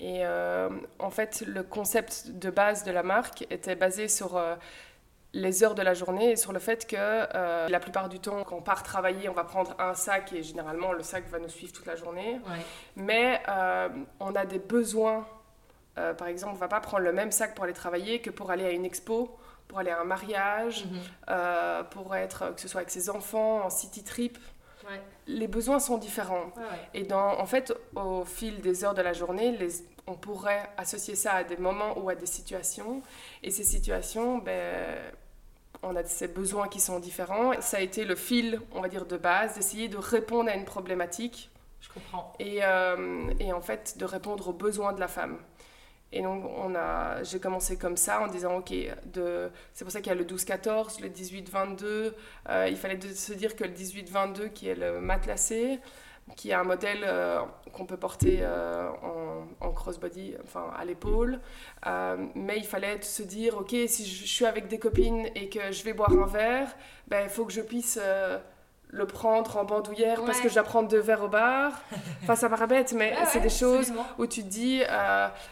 Et 0.00 0.24
en 0.26 1.10
fait, 1.10 1.44
le 1.46 1.62
concept 1.62 2.26
de 2.30 2.50
base 2.50 2.82
de 2.82 2.90
la 2.90 3.04
marque 3.04 3.46
était 3.50 3.76
basé 3.76 4.08
sur 4.08 4.42
les 5.34 5.64
heures 5.64 5.74
de 5.74 5.82
la 5.82 5.94
journée 5.94 6.30
et 6.30 6.36
sur 6.36 6.52
le 6.52 6.60
fait 6.60 6.86
que 6.86 6.96
euh, 6.96 7.68
la 7.68 7.80
plupart 7.80 8.08
du 8.08 8.20
temps, 8.20 8.44
quand 8.44 8.56
on 8.56 8.62
part 8.62 8.84
travailler, 8.84 9.28
on 9.28 9.34
va 9.34 9.42
prendre 9.42 9.74
un 9.80 9.94
sac 9.94 10.32
et 10.32 10.42
généralement 10.42 10.92
le 10.92 11.02
sac 11.02 11.28
va 11.28 11.40
nous 11.40 11.48
suivre 11.48 11.72
toute 11.72 11.86
la 11.86 11.96
journée. 11.96 12.40
Mais 12.96 13.42
euh, 13.48 13.88
on 14.20 14.34
a 14.34 14.46
des 14.46 14.60
besoins. 14.60 15.26
Euh, 15.98 16.14
par 16.14 16.28
exemple, 16.28 16.54
on 16.54 16.58
va 16.58 16.68
pas 16.68 16.80
prendre 16.80 17.02
le 17.02 17.12
même 17.12 17.32
sac 17.32 17.54
pour 17.54 17.64
aller 17.64 17.72
travailler 17.72 18.20
que 18.20 18.30
pour 18.30 18.52
aller 18.52 18.64
à 18.64 18.70
une 18.70 18.84
expo, 18.84 19.36
pour 19.66 19.80
aller 19.80 19.90
à 19.90 20.00
un 20.00 20.04
mariage, 20.04 20.86
mhm. 20.86 21.84
pour 21.90 22.14
être, 22.14 22.54
que 22.54 22.60
ce 22.60 22.68
soit 22.68 22.80
avec 22.80 22.90
ses 22.90 23.10
enfants, 23.10 23.64
en 23.64 23.70
city 23.70 24.04
trip. 24.04 24.38
Les 25.26 25.48
besoins 25.48 25.80
sont 25.80 25.98
différents. 25.98 26.52
Et 26.92 27.04
dans, 27.04 27.40
en 27.40 27.46
fait, 27.46 27.72
au 27.96 28.24
fil 28.24 28.60
des 28.60 28.84
heures 28.84 28.94
de 28.94 29.00
la 29.00 29.14
journée, 29.14 29.56
les, 29.56 29.70
on 30.06 30.14
pourrait 30.14 30.68
associer 30.76 31.14
ça 31.14 31.32
à 31.32 31.44
des 31.44 31.56
moments 31.56 31.98
ou 31.98 32.08
à 32.08 32.14
des 32.14 32.26
situations. 32.26 33.02
Et 33.42 33.50
ces 33.50 33.64
situations, 33.64 34.38
ben, 34.38 34.98
on 35.84 35.96
a 35.96 36.04
ces 36.04 36.28
besoins 36.28 36.68
qui 36.68 36.80
sont 36.80 36.98
différents. 36.98 37.52
Ça 37.60 37.78
a 37.78 37.80
été 37.80 38.04
le 38.04 38.14
fil, 38.14 38.60
on 38.72 38.80
va 38.80 38.88
dire, 38.88 39.06
de 39.06 39.16
base, 39.16 39.54
d'essayer 39.54 39.88
de 39.88 39.96
répondre 39.96 40.50
à 40.50 40.54
une 40.54 40.64
problématique. 40.64 41.50
Je 41.80 41.88
comprends. 41.88 42.32
Et, 42.38 42.60
euh, 42.62 43.32
et, 43.38 43.52
en 43.52 43.60
fait, 43.60 43.98
de 43.98 44.04
répondre 44.04 44.48
aux 44.48 44.52
besoins 44.52 44.92
de 44.92 45.00
la 45.00 45.08
femme. 45.08 45.38
Et 46.12 46.22
donc, 46.22 46.44
on 46.56 46.74
a, 46.74 47.22
j'ai 47.24 47.40
commencé 47.40 47.76
comme 47.76 47.96
ça 47.96 48.22
en 48.22 48.28
disant, 48.28 48.58
OK, 48.58 48.72
de, 49.12 49.50
c'est 49.72 49.84
pour 49.84 49.92
ça 49.92 50.00
qu'il 50.00 50.12
y 50.12 50.14
a 50.14 50.18
le 50.18 50.24
12-14, 50.24 51.02
le 51.02 51.08
18-22. 51.08 52.12
Euh, 52.48 52.68
il 52.70 52.76
fallait 52.76 53.00
se 53.00 53.32
dire 53.32 53.56
que 53.56 53.64
le 53.64 53.70
18-22, 53.70 54.52
qui 54.52 54.68
est 54.68 54.76
le 54.76 55.00
matelassé, 55.00 55.80
qui 56.36 56.50
est 56.50 56.54
un 56.54 56.64
modèle 56.64 57.04
euh, 57.04 57.40
qu'on 57.72 57.84
peut 57.84 57.96
porter 57.96 58.38
euh, 58.40 58.88
en, 59.60 59.72
crossbody, 59.72 60.34
enfin 60.42 60.72
à 60.76 60.84
l'épaule. 60.84 61.40
Euh, 61.86 62.16
mais 62.34 62.56
il 62.58 62.64
fallait 62.64 63.00
se 63.02 63.22
dire, 63.22 63.58
ok, 63.58 63.74
si 63.86 64.06
je, 64.06 64.26
suis 64.26 64.46
avec 64.46 64.68
des 64.68 64.78
copines 64.78 65.28
et 65.34 65.48
que 65.48 65.70
je 65.70 65.84
vais 65.84 65.92
boire 65.92 66.12
un 66.12 66.26
verre, 66.26 66.74
ben, 67.08 67.24
il 67.24 67.28
faut 67.28 67.44
que 67.44 67.52
je 67.52 67.60
puisse 67.60 67.98
le 68.94 69.06
prendre 69.06 69.56
en 69.56 69.64
bandoulière 69.64 70.22
parce 70.24 70.40
que 70.40 70.48
je 70.48 70.54
dois 70.54 70.62
prendre 70.62 70.88
deux 70.88 71.00
verres 71.00 71.24
au 71.24 71.28
bar. 71.28 71.72
Enfin, 72.22 72.36
ça 72.36 72.48
paraît 72.48 72.66
bête, 72.66 72.94
mais 72.94 73.14
c'est 73.26 73.40
des 73.40 73.50
choses 73.50 73.92
où 74.16 74.26
tu 74.26 74.42
te 74.42 74.48
dis, 74.48 74.82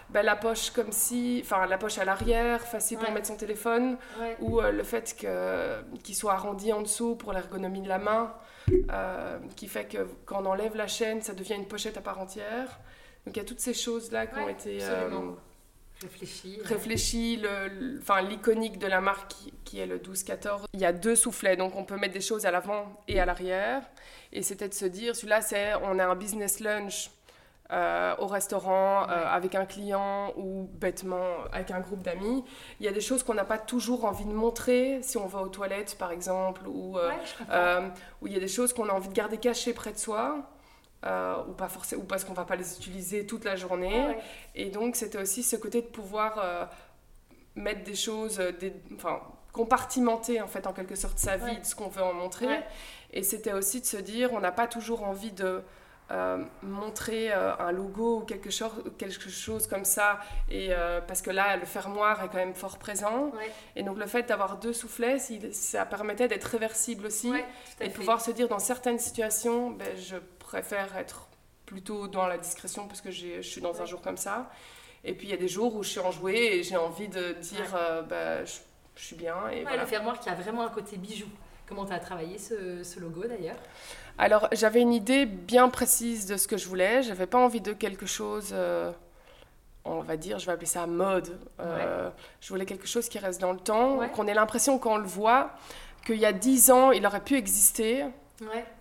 ben, 0.08 0.22
la 0.22 0.36
poche 0.36 0.70
comme 0.70 0.90
si, 0.90 1.42
enfin 1.44 1.66
la 1.66 1.76
poche 1.76 1.98
à 1.98 2.06
l'arrière, 2.06 2.62
facile 2.62 2.96
pour 2.96 3.10
mettre 3.10 3.26
son 3.26 3.36
téléphone, 3.36 3.98
ou 4.40 4.60
le 4.60 4.82
fait 4.82 5.14
qu'il 5.14 6.14
soit 6.14 6.32
arrondi 6.32 6.72
en 6.72 6.80
dessous 6.80 7.14
pour 7.14 7.34
l'ergonomie 7.34 7.82
de 7.82 7.88
la 7.88 7.98
main. 7.98 8.32
Euh, 8.90 9.38
qui 9.56 9.66
fait 9.66 9.86
que 9.86 10.06
quand 10.24 10.42
on 10.42 10.46
enlève 10.46 10.76
la 10.76 10.86
chaîne, 10.86 11.20
ça 11.20 11.34
devient 11.34 11.54
une 11.54 11.66
pochette 11.66 11.96
à 11.96 12.00
part 12.00 12.20
entière. 12.20 12.80
Donc 13.26 13.36
il 13.36 13.38
y 13.38 13.42
a 13.42 13.44
toutes 13.44 13.60
ces 13.60 13.74
choses-là 13.74 14.26
qui 14.26 14.38
ont 14.38 14.48
été 14.48 14.78
le, 17.36 17.98
enfin, 18.00 18.22
l'iconique 18.22 18.78
de 18.78 18.86
la 18.86 19.00
marque 19.00 19.32
qui, 19.64 19.78
est 19.78 19.86
le 19.86 19.98
12-14. 19.98 20.64
Il 20.74 20.80
y 20.80 20.84
a 20.84 20.92
deux 20.92 21.16
soufflets, 21.16 21.56
donc 21.56 21.76
on 21.76 21.84
peut 21.84 21.96
mettre 21.96 22.14
des 22.14 22.20
choses 22.20 22.46
à 22.46 22.50
l'avant 22.50 23.00
et 23.08 23.20
à 23.20 23.26
l'arrière. 23.26 23.82
Et 24.32 24.42
c'était 24.42 24.68
de 24.68 24.74
se 24.74 24.84
dire, 24.84 25.16
celui-là, 25.16 25.40
c'est, 25.40 25.74
on 25.82 25.98
a 25.98 26.06
un 26.06 26.14
business 26.14 26.60
lunch 26.60 27.10
euh, 27.72 28.14
au 28.18 28.26
restaurant 28.26 29.04
euh, 29.04 29.24
avec 29.26 29.54
un 29.54 29.64
client 29.64 30.34
ou 30.36 30.68
bêtement 30.74 31.24
avec 31.52 31.70
un 31.70 31.80
groupe 31.80 32.02
d'amis. 32.02 32.44
Il 32.80 32.84
y 32.84 32.88
a 32.88 32.92
des 32.92 33.00
choses 33.00 33.22
qu'on 33.22 33.32
n'a 33.32 33.46
pas 33.46 33.56
toujours 33.56 34.04
envie 34.04 34.26
de 34.26 34.32
montrer 34.32 35.00
si 35.02 35.16
on 35.16 35.26
va 35.26 35.40
aux 35.40 35.48
toilettes 35.48 35.96
par 35.98 36.12
exemple 36.12 36.66
ou 36.66 36.98
euh, 36.98 37.88
où 38.20 38.26
il 38.26 38.34
y 38.34 38.36
a 38.36 38.40
des 38.40 38.48
choses 38.48 38.74
qu'on 38.74 38.90
a 38.90 38.92
envie 38.92 39.08
de 39.08 39.14
garder 39.14 39.38
cachées 39.38 39.72
près 39.72 39.92
de 39.92 39.96
soi. 39.96 40.50
Ou 41.04 41.52
pas 41.52 41.68
forcément 41.68 42.02
ou 42.02 42.06
parce 42.06 42.24
qu'on 42.24 42.32
va 42.32 42.44
pas 42.44 42.56
les 42.56 42.76
utiliser 42.76 43.26
toute 43.26 43.44
la 43.44 43.56
journée. 43.56 44.16
Et 44.54 44.70
donc 44.70 44.96
c'était 44.96 45.18
aussi 45.18 45.42
ce 45.42 45.56
côté 45.56 45.82
de 45.82 45.86
pouvoir 45.86 46.70
mettre 47.54 47.84
des 47.84 47.94
choses 47.94 48.38
des, 48.60 48.72
enfin 48.94 49.20
compartimenter 49.52 50.40
en 50.40 50.46
fait 50.46 50.66
en 50.66 50.72
quelque 50.72 50.94
sorte 50.94 51.18
sa 51.18 51.36
vie 51.36 51.58
de 51.58 51.64
ce 51.64 51.74
qu'on 51.74 51.88
veut 51.88 52.02
en 52.02 52.14
montrer. 52.14 52.60
Et 53.12 53.22
c'était 53.22 53.52
aussi 53.52 53.80
de 53.80 53.86
se 53.86 53.98
dire 53.98 54.32
on 54.32 54.40
n'a 54.40 54.52
pas 54.52 54.66
toujours 54.66 55.02
envie 55.04 55.32
de 55.32 55.62
euh, 56.10 56.44
montrer 56.62 57.32
euh, 57.32 57.56
un 57.58 57.72
logo 57.72 58.18
ou 58.18 58.20
quelque 58.20 58.50
chose, 58.50 58.70
quelque 58.98 59.30
chose 59.30 59.66
comme 59.66 59.86
ça, 59.86 60.20
et, 60.50 60.68
euh, 60.70 61.00
parce 61.00 61.22
que 61.22 61.30
là, 61.30 61.56
le 61.56 61.64
fermoir 61.64 62.22
est 62.22 62.28
quand 62.28 62.36
même 62.36 62.54
fort 62.54 62.76
présent. 62.76 63.32
Et 63.76 63.82
donc, 63.82 63.96
le 63.96 64.06
fait 64.06 64.24
d'avoir 64.24 64.58
deux 64.58 64.74
soufflets, 64.74 65.18
ça 65.52 65.86
permettait 65.86 66.28
d'être 66.28 66.44
réversible 66.44 67.06
aussi, 67.06 67.32
et 67.80 67.88
de 67.88 67.94
pouvoir 67.94 68.20
se 68.20 68.30
dire 68.30 68.48
dans 68.48 68.58
certaines 68.58 68.98
situations, 68.98 69.70
ben, 69.70 69.96
je 69.96 70.16
préfère 70.38 70.94
être 70.98 71.28
plutôt 71.64 72.08
dans 72.08 72.26
la 72.26 72.36
discrétion 72.36 72.86
parce 72.88 73.00
que 73.00 73.10
je 73.10 73.40
suis 73.40 73.62
dans 73.62 73.80
un 73.80 73.86
jour 73.86 74.02
comme 74.02 74.18
ça. 74.18 74.50
Et 75.04 75.14
puis, 75.14 75.28
il 75.28 75.30
y 75.30 75.34
a 75.34 75.38
des 75.38 75.48
jours 75.48 75.74
où 75.76 75.82
je 75.82 75.88
suis 75.88 76.00
enjouée 76.00 76.56
et 76.56 76.62
j'ai 76.62 76.76
envie 76.76 77.08
de 77.08 77.32
dire, 77.40 77.74
ben, 78.10 78.44
je, 78.44 78.52
suis 79.02 79.16
bien. 79.16 79.48
Et 79.48 79.64
Le 79.64 79.86
fermoir 79.86 80.20
qui 80.20 80.28
a 80.28 80.34
vraiment 80.34 80.66
un 80.66 80.70
côté 80.70 80.98
bijou. 80.98 81.28
Comment 81.66 81.86
tu 81.86 81.94
as 81.94 82.00
travaillé 82.00 82.36
ce, 82.36 82.82
ce 82.82 83.00
logo 83.00 83.24
d'ailleurs? 83.24 83.56
Alors, 84.18 84.48
j'avais 84.52 84.80
une 84.80 84.92
idée 84.92 85.26
bien 85.26 85.68
précise 85.68 86.26
de 86.26 86.36
ce 86.36 86.46
que 86.46 86.56
je 86.56 86.68
voulais. 86.68 87.02
J'avais 87.02 87.26
pas 87.26 87.38
envie 87.38 87.60
de 87.60 87.72
quelque 87.72 88.06
chose, 88.06 88.50
euh, 88.52 88.92
on 89.84 90.00
va 90.00 90.16
dire, 90.16 90.38
je 90.38 90.46
vais 90.46 90.52
appeler 90.52 90.66
ça 90.66 90.86
mode. 90.86 91.38
Euh, 91.60 92.10
je 92.40 92.48
voulais 92.48 92.66
quelque 92.66 92.86
chose 92.86 93.08
qui 93.08 93.18
reste 93.18 93.40
dans 93.40 93.52
le 93.52 93.58
temps, 93.58 94.00
qu'on 94.14 94.26
ait 94.26 94.34
l'impression 94.34 94.78
quand 94.78 94.94
on 94.94 94.98
le 94.98 95.06
voit 95.06 95.52
qu'il 96.04 96.16
y 96.16 96.26
a 96.26 96.32
dix 96.32 96.70
ans, 96.70 96.90
il 96.90 97.06
aurait 97.06 97.20
pu 97.22 97.36
exister, 97.36 98.04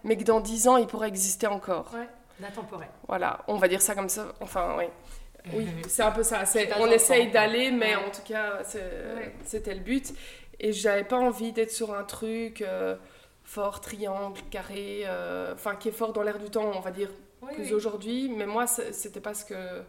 mais 0.03 0.17
que 0.17 0.23
dans 0.23 0.39
dix 0.39 0.67
ans, 0.67 0.77
il 0.77 0.87
pourrait 0.87 1.07
exister 1.07 1.47
encore. 1.47 1.91
L'intemporel. 2.39 2.87
Voilà, 3.07 3.41
on 3.47 3.57
va 3.57 3.67
dire 3.67 3.81
ça 3.81 3.93
comme 3.93 4.09
ça. 4.09 4.33
Enfin, 4.39 4.75
oui. 4.77 4.85
Oui, 5.53 5.67
c'est 5.87 6.03
un 6.03 6.11
peu 6.11 6.23
ça. 6.23 6.43
On 6.79 6.87
essaye 6.87 7.29
d'aller, 7.29 7.71
mais 7.71 7.95
en 7.95 8.09
tout 8.09 8.23
cas, 8.25 8.59
c'était 9.45 9.73
le 9.75 9.81
but. 9.81 10.13
Et 10.59 10.73
j'avais 10.73 11.03
pas 11.03 11.17
envie 11.17 11.51
d'être 11.51 11.71
sur 11.71 11.93
un 11.93 12.03
truc. 12.03 12.61
Euh, 12.61 12.95
fort, 13.51 13.81
triangle, 13.81 14.39
carré, 14.49 15.01
euh, 15.05 15.53
enfin 15.53 15.75
qui 15.75 15.89
est 15.89 15.91
fort 15.91 16.13
dans 16.13 16.23
l'air 16.23 16.39
du 16.39 16.49
temps, 16.49 16.71
on 16.73 16.79
va 16.79 16.91
dire, 16.91 17.09
plus 17.53 17.73
aujourd'hui. 17.73 18.29
Mais 18.29 18.45
moi, 18.45 18.65
c'était 18.65 19.19
pas 19.19 19.33
ce 19.33 19.43
que, 19.43 19.83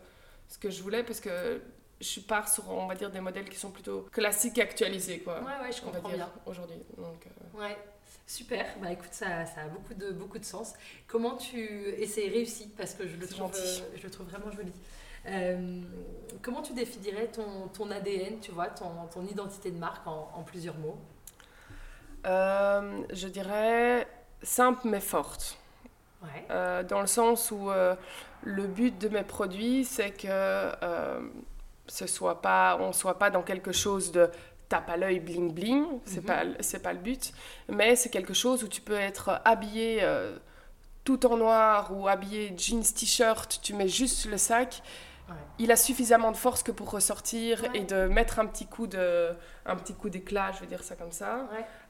ce 0.49 0.59
que 0.59 0.69
je 0.69 0.83
voulais 0.83 1.04
parce 1.04 1.21
que 1.21 1.61
je 2.00 2.21
pars 2.21 2.49
sur, 2.49 2.69
on 2.69 2.88
va 2.88 2.97
dire, 2.97 3.11
des 3.11 3.21
modèles 3.21 3.49
qui 3.49 3.57
sont 3.57 3.71
plutôt 3.71 4.09
classiques 4.12 4.59
et 4.59 4.62
actualisés, 4.62 5.21
quoi. 5.21 5.40
Ouais, 5.40 5.64
ouais, 5.64 5.73
je 5.73 5.81
comprends 5.81 6.09
bien. 6.09 6.28
Aujourd'hui. 6.45 6.78
Donc, 6.97 7.25
euh. 7.26 7.61
Ouais. 7.61 7.78
Super, 8.26 8.66
bah 8.81 8.90
écoute, 8.92 9.12
ça, 9.12 9.45
ça, 9.47 9.62
a 9.62 9.69
beaucoup 9.69 9.95
de, 9.95 10.11
beaucoup 10.11 10.38
de 10.38 10.45
sens. 10.45 10.75
Comment 11.07 11.37
tu. 11.37 11.59
Et 11.59 12.07
c'est 12.07 12.28
réussi? 12.28 12.69
Parce 12.76 12.95
que 12.95 13.07
je 13.07 13.16
le, 13.16 13.26
trouve, 13.26 13.52
euh, 13.54 13.78
je 13.97 14.02
le 14.02 14.11
trouve 14.11 14.26
vraiment 14.26 14.50
joli. 14.50 14.73
comment 16.40 16.62
tu 16.62 16.73
définirais 16.73 17.28
ton, 17.28 17.69
ton 17.69 17.90
ADN, 17.90 18.40
tu 18.40 18.50
vois, 18.50 18.69
ton, 18.69 19.07
ton 19.12 19.25
identité 19.26 19.71
de 19.71 19.78
marque 19.78 20.07
en, 20.07 20.31
en 20.35 20.42
plusieurs 20.42 20.78
mots? 20.78 20.99
Je 22.25 23.29
dirais 23.29 24.07
simple 24.43 24.88
mais 24.88 25.00
forte. 25.00 25.59
Euh, 26.50 26.85
dans 26.85 27.00
le 27.00 27.09
sens 27.09 27.50
où 27.50 27.71
euh, 27.71 27.97
le 28.45 28.69
but 28.69 28.97
de 28.97 29.09
mes 29.09 29.25
produits, 29.25 29.85
c'est 29.85 30.12
que 30.12 30.71
ce 31.87 32.07
soit 32.07 32.41
pas, 32.41 32.79
on 32.81 32.88
ne 32.88 32.93
soit 32.93 33.19
pas 33.19 33.31
dans 33.31 33.43
quelque 33.43 33.73
chose 33.73 34.12
de 34.12 34.31
tape 34.69 34.88
à 34.88 34.97
l'œil 34.97 35.21
bling 35.21 35.52
bling, 35.52 35.85
c'est 36.05 36.25
pas 36.25 36.45
c'est 36.61 36.81
pas 36.81 36.93
le 36.93 37.00
but, 37.00 37.33
mais 37.69 37.97
c'est 37.97 38.09
quelque 38.09 38.35
chose 38.35 38.62
où 38.62 38.69
tu 38.69 38.81
peux 38.81 38.99
être 38.99 39.41
habillé 39.45 40.00
tout 41.05 41.26
en 41.26 41.37
noir 41.37 41.91
ou 41.93 42.09
habillé 42.09 42.55
jeans 42.57 42.83
t-shirt, 42.83 43.61
tu 43.62 43.75
mets 43.75 43.88
juste 43.88 44.26
le 44.26 44.38
sac. 44.38 44.83
Il 45.59 45.73
a 45.73 45.76
suffisamment 45.76 46.31
de 46.31 46.37
force 46.37 46.62
que 46.62 46.73
pour 46.73 46.91
ressortir 46.91 47.64
et 47.75 47.85
de 47.85 48.07
mettre 48.07 48.38
un 48.38 48.47
petit 48.47 48.67
coup 48.67 48.87
de 48.87 49.31
un 49.64 49.76
petit 49.76 49.95
coup 49.95 50.11
d'éclat, 50.11 50.52
je 50.52 50.61
vais 50.61 50.67
dire 50.67 50.83
ça 50.83 50.95
comme 50.95 51.12
ça. 51.12 51.49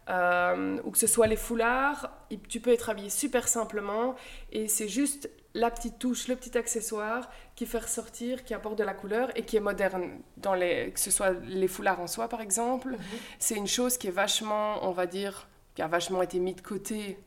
Euh, 0.09 0.79
ou 0.85 0.91
que 0.91 0.99
ce 0.99 1.07
soit 1.07 1.29
les 1.29 1.37
foulards, 1.37 2.11
tu 2.49 2.59
peux 2.59 2.73
être 2.73 2.91
habillé 2.91 3.09
super 3.09 3.47
simplement 3.47 4.17
et 4.51 4.67
c'est 4.67 4.89
juste 4.89 5.31
la 5.55 5.71
petite 5.71 5.99
touche, 5.99 6.27
le 6.27 6.35
petit 6.35 6.59
accessoire 6.59 7.31
qui 7.55 7.67
fait 7.67 7.79
ressortir, 7.79 8.43
qui 8.43 8.53
apporte 8.53 8.77
de 8.77 8.85
la 8.85 8.95
couleur 8.95 9.31
et 9.37 9.43
qui 9.43 9.57
est 9.57 9.61
moderne, 9.61 10.21
dans 10.39 10.55
les, 10.55 10.91
que 10.91 10.99
ce 10.99 11.11
soit 11.11 11.33
les 11.45 11.69
foulards 11.69 12.01
en 12.01 12.09
soi 12.09 12.29
par 12.29 12.41
exemple. 12.41 12.91
Mhm. 12.91 12.99
C'est 13.39 13.55
une 13.55 13.69
chose 13.69 13.97
qui 13.97 14.09
est 14.09 14.13
vachement, 14.13 14.85
on 14.85 14.91
va 14.91 15.07
dire, 15.07 15.47
qui 15.75 15.83
a 15.83 15.87
vachement 15.87 16.23
été 16.23 16.41
mise 16.41 16.57
de 16.57 16.63
côté, 16.63 17.19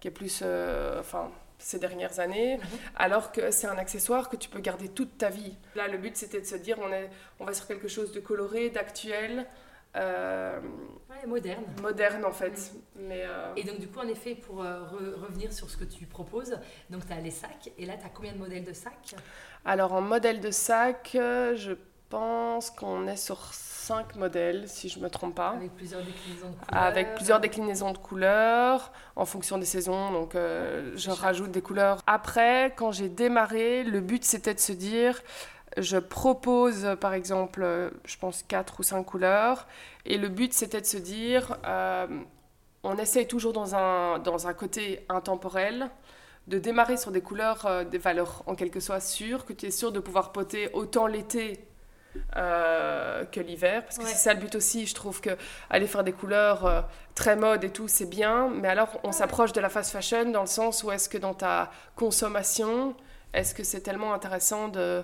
qui 0.00 0.08
est 0.08 0.10
plus, 0.10 0.40
euh, 0.42 0.98
enfin, 0.98 1.30
ces 1.58 1.78
dernières 1.78 2.18
années, 2.18 2.56
mhm. 2.56 2.64
alors 2.96 3.30
que 3.30 3.52
c'est 3.52 3.68
un 3.68 3.78
accessoire 3.78 4.28
que 4.28 4.36
tu 4.36 4.48
peux 4.48 4.60
garder 4.60 4.88
toute 4.88 5.18
ta 5.18 5.28
vie. 5.28 5.54
Là, 5.76 5.86
le 5.86 5.98
but 5.98 6.16
c'était 6.16 6.40
de 6.40 6.46
se 6.46 6.56
dire, 6.56 6.78
on, 6.80 6.90
est, 6.90 7.10
on 7.38 7.44
va 7.44 7.54
sur 7.54 7.66
quelque 7.68 7.88
chose 7.88 8.12
de 8.12 8.18
coloré, 8.18 8.70
d'actuel. 8.70 9.46
Euh, 9.96 10.60
moderne. 11.26 11.64
Moderne 11.80 12.24
en 12.24 12.32
fait. 12.32 12.72
Mais, 12.96 13.22
euh, 13.24 13.52
Et 13.56 13.64
donc 13.64 13.78
du 13.78 13.88
coup, 13.88 14.00
en 14.00 14.08
effet, 14.08 14.34
pour 14.34 14.62
euh, 14.62 14.82
revenir 15.16 15.52
sur 15.52 15.70
ce 15.70 15.76
que 15.76 15.84
tu 15.84 16.06
proposes, 16.06 16.58
donc 16.90 17.06
tu 17.06 17.12
as 17.12 17.20
les 17.20 17.30
sacs, 17.30 17.70
et 17.78 17.86
là 17.86 17.94
tu 17.96 18.04
as 18.04 18.10
combien 18.10 18.32
de 18.32 18.38
modèles 18.38 18.64
de 18.64 18.72
sacs? 18.72 19.14
Alors 19.64 19.92
en 19.92 20.00
modèle 20.00 20.40
de 20.40 20.50
sac, 20.50 21.10
je 21.12 21.72
pense 22.10 22.70
qu'on 22.70 23.06
est 23.06 23.16
sur 23.16 23.54
5 23.54 24.16
modèles, 24.16 24.68
si 24.68 24.88
je 24.88 24.98
ne 24.98 25.04
me 25.04 25.10
trompe 25.10 25.34
pas. 25.34 25.50
Avec 25.50 25.74
plusieurs 25.74 26.02
déclinaisons 26.02 26.50
de 26.50 26.54
couleurs. 26.54 26.82
Avec 26.82 27.14
plusieurs 27.14 27.40
déclinaisons 27.40 27.92
de 27.92 27.98
couleurs, 27.98 28.92
en 29.16 29.24
fonction 29.24 29.58
des 29.58 29.64
saisons, 29.64 30.10
donc 30.12 30.34
je 30.34 31.10
rajoute 31.10 31.50
des 31.50 31.62
couleurs. 31.62 32.00
Après, 32.06 32.74
quand 32.76 32.92
j'ai 32.92 33.08
démarré, 33.08 33.84
le 33.84 34.00
but 34.00 34.24
c'était 34.24 34.54
de 34.54 34.60
se 34.60 34.72
dire 34.72 35.22
je 35.76 35.96
propose, 35.96 36.96
par 37.00 37.14
exemple, 37.14 37.62
euh, 37.62 37.90
je 38.04 38.16
pense 38.16 38.42
quatre 38.42 38.80
ou 38.80 38.82
cinq 38.82 39.04
couleurs. 39.04 39.66
Et 40.04 40.18
le 40.18 40.28
but, 40.28 40.52
c'était 40.52 40.80
de 40.80 40.86
se 40.86 40.96
dire, 40.96 41.56
euh, 41.66 42.06
on 42.82 42.96
essaye 42.96 43.26
toujours 43.26 43.52
dans 43.52 43.74
un, 43.74 44.18
dans 44.18 44.46
un 44.46 44.54
côté 44.54 45.04
intemporel, 45.08 45.90
de 46.46 46.58
démarrer 46.58 46.96
sur 46.96 47.10
des 47.10 47.22
couleurs, 47.22 47.66
euh, 47.66 47.84
des 47.84 47.98
valeurs 47.98 48.42
en 48.46 48.54
quelque 48.54 48.80
sorte 48.80 49.02
sûres, 49.02 49.44
que 49.44 49.52
tu 49.52 49.66
es 49.66 49.70
sûr 49.70 49.92
de 49.92 50.00
pouvoir 50.00 50.32
poter 50.32 50.70
autant 50.72 51.06
l'été 51.06 51.64
que 52.32 53.40
l'hiver. 53.40 53.82
Parce 53.82 53.98
que 53.98 54.04
c'est 54.04 54.14
ça 54.14 54.34
le 54.34 54.38
but 54.38 54.54
aussi, 54.54 54.86
je 54.86 54.94
trouve 54.94 55.20
que 55.20 55.30
aller 55.68 55.88
faire 55.88 56.04
des 56.04 56.12
couleurs 56.12 56.86
très 57.16 57.34
mode 57.34 57.64
et 57.64 57.70
tout, 57.70 57.88
c'est 57.88 58.08
bien. 58.08 58.48
Mais 58.50 58.68
alors, 58.68 59.00
on 59.02 59.10
s'approche 59.10 59.52
de 59.52 59.60
la 59.60 59.68
fast 59.68 59.90
fashion 59.90 60.30
dans 60.30 60.42
le 60.42 60.46
sens 60.46 60.84
où 60.84 60.92
est-ce 60.92 61.08
que 61.08 61.18
dans 61.18 61.34
ta 61.34 61.72
consommation, 61.96 62.94
est-ce 63.32 63.52
que 63.52 63.64
c'est 63.64 63.80
tellement 63.80 64.14
intéressant 64.14 64.68
de 64.68 65.02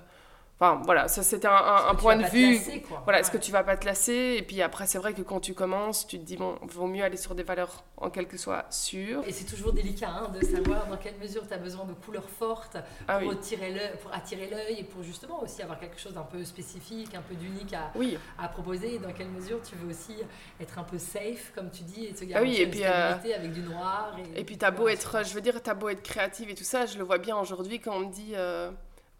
Enfin, 0.61 0.79
voilà, 0.85 1.07
ça 1.07 1.23
c'était 1.23 1.47
un, 1.47 1.95
point 1.95 2.15
de 2.17 2.25
vue. 2.25 2.59
voilà, 3.03 3.19
est-ce 3.19 3.31
que 3.31 3.39
tu 3.39 3.51
vas 3.51 3.63
pas 3.63 3.77
te 3.77 3.85
lasser? 3.87 4.35
Et 4.37 4.43
puis 4.43 4.61
après, 4.61 4.85
c'est 4.85 4.99
vrai 4.99 5.15
que 5.15 5.23
quand 5.23 5.39
tu 5.39 5.55
commences, 5.55 6.05
tu 6.05 6.19
te 6.19 6.23
dis, 6.23 6.37
bon, 6.37 6.55
vaut 6.61 6.85
mieux 6.85 7.03
aller 7.03 7.17
sur 7.17 7.33
des 7.33 7.41
valeurs 7.41 7.83
en 7.97 8.11
quelque 8.11 8.37
soit 8.37 8.65
sûres. 8.69 9.23
Et 9.25 9.31
c'est 9.31 9.45
toujours 9.45 9.73
délicat 9.73 10.09
hein, 10.09 10.29
de 10.29 10.45
savoir 10.45 10.85
dans 10.85 10.97
quelle 10.97 11.17
mesure 11.17 11.47
tu 11.47 11.53
as 11.55 11.57
besoin 11.57 11.85
de 11.85 11.93
couleurs 11.93 12.29
fortes 12.29 12.77
ah 13.07 13.17
pour, 13.17 13.31
pour 13.31 14.13
attirer 14.13 14.49
l'œil 14.51 14.79
et 14.81 14.83
pour 14.83 15.01
justement 15.01 15.41
aussi 15.41 15.63
avoir 15.63 15.79
quelque 15.79 15.99
chose 15.99 16.13
d'un 16.13 16.21
peu 16.21 16.45
spécifique, 16.45 17.15
un 17.15 17.23
peu 17.23 17.33
d'unique 17.33 17.73
à, 17.73 17.91
à 18.37 18.47
proposer. 18.47 18.93
Et 18.93 18.99
dans 18.99 19.13
quelle 19.13 19.29
mesure 19.29 19.63
tu 19.63 19.75
veux 19.77 19.89
aussi 19.89 20.13
être 20.59 20.77
un 20.77 20.83
peu 20.83 20.99
safe, 20.99 21.51
comme 21.55 21.71
tu 21.71 21.81
dis, 21.81 22.05
et 22.05 22.13
te 22.13 22.23
garantir 22.23 22.37
ah 22.37 22.41
oui, 22.43 22.61
et 22.61 22.67
puis, 22.67 22.83
euh, 22.83 23.35
avec 23.35 23.51
du 23.51 23.61
noir. 23.61 24.15
Et, 24.35 24.41
et 24.41 24.43
puis, 24.43 24.59
t'as 24.59 24.69
beau 24.69 24.87
être, 24.87 25.25
je 25.25 25.33
veux 25.33 25.41
dire, 25.41 25.59
t'as 25.63 25.73
beau 25.73 25.89
être 25.89 26.03
créative 26.03 26.51
et 26.51 26.55
tout 26.55 26.63
ça, 26.63 26.85
je 26.85 26.99
le 26.99 27.03
vois 27.03 27.17
bien 27.17 27.35
aujourd'hui 27.35 27.79
quand 27.79 27.95
on 27.95 28.01
me 28.01 28.11
dit. 28.11 28.33
Euh, 28.35 28.69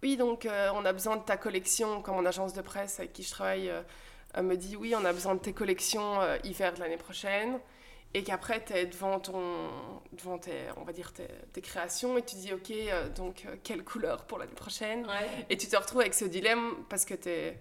oui, 0.04 0.18
donc 0.18 0.46
euh, 0.46 0.72
on 0.74 0.84
a 0.86 0.94
besoin 0.94 1.18
de 1.18 1.24
ta 1.24 1.38
collection, 1.38 2.02
comme 2.02 2.16
mon 2.16 2.26
agence 2.26 2.54
de 2.54 2.62
presse 2.62 3.00
avec 3.00 3.14
qui 3.14 3.24
je 3.24 3.32
travaille 3.32 3.70
euh, 3.70 4.42
me 4.42 4.56
dit 4.56 4.76
oui, 4.76 4.96
on 4.96 5.06
a 5.06 5.14
besoin 5.14 5.36
de 5.36 5.40
tes 5.40 5.54
collections 5.54 6.22
euh, 6.22 6.38
hiver 6.44 6.74
de 6.74 6.80
l'année 6.80 6.98
prochaine. 6.98 7.60
Et 8.14 8.24
qu'après, 8.24 8.62
tu 8.62 8.74
es 8.74 8.86
devant, 8.88 9.22
ton, 9.22 9.70
devant 10.12 10.38
tes, 10.38 10.66
on 10.76 10.84
va 10.84 10.92
dire 10.92 11.14
tes, 11.14 11.62
créations 11.62 12.18
et 12.18 12.22
tu 12.22 12.36
dis 12.36 12.52
ok, 12.52 12.74
donc 13.16 13.46
quelle 13.64 13.86
couleur 13.86 14.26
pour 14.26 14.38
l'année 14.38 14.52
prochaine 14.52 15.08
Et 15.50 15.56
tu 15.56 15.68
te 15.68 15.78
retrouves 15.78 16.02
avec 16.02 16.14
ce 16.14 16.26
dilemme 16.26 16.76
parce 16.90 17.06
que 17.06 17.14
tu 17.14 17.30
es. 17.30 17.58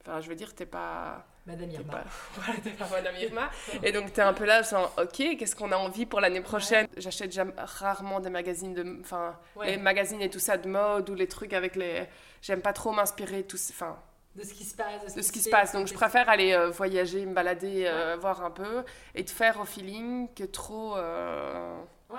Enfin, 0.00 0.20
je 0.20 0.28
veux 0.28 0.34
dire, 0.34 0.52
t'es 0.52 0.66
pas 0.66 1.24
Madame 1.46 1.70
Irma. 1.70 2.04
Voilà, 2.34 2.60
t'es 2.60 2.70
pas 2.70 2.88
Madame 2.90 3.16
Irma. 3.16 3.50
Et 3.82 3.92
donc, 3.92 4.12
tu 4.12 4.20
es 4.20 4.22
un 4.22 4.32
peu 4.32 4.44
là, 4.44 4.62
genre, 4.62 4.92
ok, 4.98 5.36
qu'est-ce 5.38 5.54
qu'on 5.54 5.72
a 5.72 5.76
envie 5.76 6.06
pour 6.06 6.20
l'année 6.20 6.40
prochaine? 6.40 6.88
J'achète 6.96 7.38
rarement 7.58 8.20
des 8.20 8.30
magazines 8.30 8.74
de. 8.74 9.00
Enfin, 9.00 9.38
les 9.62 9.76
magazines 9.76 10.22
et 10.22 10.30
tout 10.30 10.38
ça 10.38 10.56
de 10.56 10.68
mode 10.68 11.08
ou 11.10 11.14
les 11.14 11.28
trucs 11.28 11.52
avec 11.52 11.76
les. 11.76 12.06
J'aime 12.40 12.60
pas 12.60 12.72
trop 12.72 12.92
m'inspirer, 12.92 13.42
tout. 13.42 13.58
Enfin. 13.70 13.98
De 14.34 14.42
ce 14.42 14.52
qui 14.52 14.64
se 14.64 14.74
passe. 14.74 15.14
De 15.14 15.22
ce, 15.22 15.30
qui, 15.30 15.40
se 15.40 15.48
passe. 15.48 15.72
Donc, 15.72 15.86
je 15.86 15.94
préfère 15.94 16.28
aller 16.28 16.54
euh, 16.54 16.68
voyager, 16.68 17.24
me 17.24 17.34
balader, 17.34 17.84
euh, 17.86 18.16
voir 18.18 18.42
un 18.42 18.50
peu 18.50 18.82
et 19.14 19.24
te 19.24 19.30
faire 19.30 19.60
au 19.60 19.64
feeling 19.64 20.28
que 20.34 20.42
trop. 20.42 20.96
Euh, 20.96 21.78
ouais, 22.10 22.16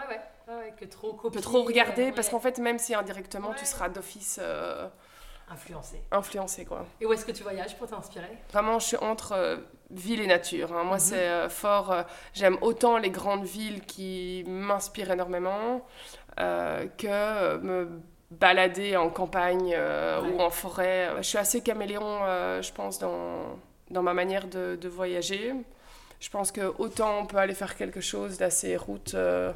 ouais. 0.48 0.74
que 0.80 0.86
trop 0.86 1.14
copier, 1.14 1.42
que 1.42 1.44
trop 1.44 1.64
regarder, 1.64 2.14
parce 2.14 2.30
qu'en 2.30 2.40
fait, 2.40 2.58
même 2.60 2.80
si 2.80 2.94
indirectement, 2.94 3.54
tu 3.54 3.66
seras 3.66 3.90
d'office... 3.90 4.40
influencé. 5.50 6.02
Influencé, 6.12 6.66
quoi. 6.66 6.86
Et 7.00 7.06
où 7.06 7.14
est-ce 7.14 7.26
que 7.26 7.32
tu 7.32 7.44
voyages 7.44 7.78
pour 7.78 7.88
t'inspirer? 7.88 8.38
Vraiment, 8.52 8.80
je 8.80 8.86
suis 8.86 8.98
entre 8.98 9.60
ville 9.92 10.22
et 10.22 10.28
nature. 10.28 10.74
Hein. 10.74 10.84
Moi, 10.84 10.96
mhm. 10.96 11.00
c'est 11.00 11.50
fort... 11.50 11.94
J'aime 12.34 12.58
autant 12.62 12.98
les 12.98 13.12
grandes 13.12 13.46
villes 13.46 13.82
qui 13.82 14.44
m'inspirent 14.48 15.12
énormément 15.12 15.86
que 16.38 17.58
me 17.58 18.02
balader 18.32 18.98
en 18.98 19.10
campagne 19.10 19.74
euh, 19.76 20.22
ou 20.22 20.42
en 20.42 20.50
forêt. 20.50 21.12
Je 21.18 21.24
suis 21.24 21.38
assez 21.38 21.62
caméléon, 21.62 22.20
euh, 22.24 22.62
je 22.62 22.72
pense, 22.72 23.00
dans, 23.00 23.60
dans 23.92 24.04
ma 24.04 24.14
manière 24.14 24.48
de, 24.48 24.78
de, 24.80 24.90
voyager. 24.90 25.54
Je 26.20 26.30
pense 26.30 26.52
que 26.52 26.74
autant 26.80 27.20
on 27.20 27.26
peut 27.26 27.38
aller 27.38 27.54
faire 27.54 27.76
quelque 27.76 28.02
chose 28.02 28.38
d'assez 28.38 28.78
route, 28.78 29.14
euh, 29.16 29.52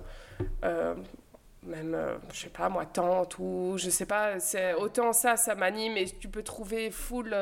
même, 1.64 1.98
je 2.32 2.42
sais 2.42 2.50
pas, 2.50 2.70
moi, 2.70 2.86
tente 2.86 3.38
ou 3.40 3.76
je 3.78 3.90
sais 3.90 4.06
pas, 4.06 4.40
c'est 4.40 4.74
autant 4.74 5.14
ça, 5.14 5.36
ça 5.36 5.56
m'anime 5.56 5.98
et 5.98 6.06
tu 6.06 6.28
peux 6.28 6.44
trouver 6.44 6.92
full. 6.92 7.36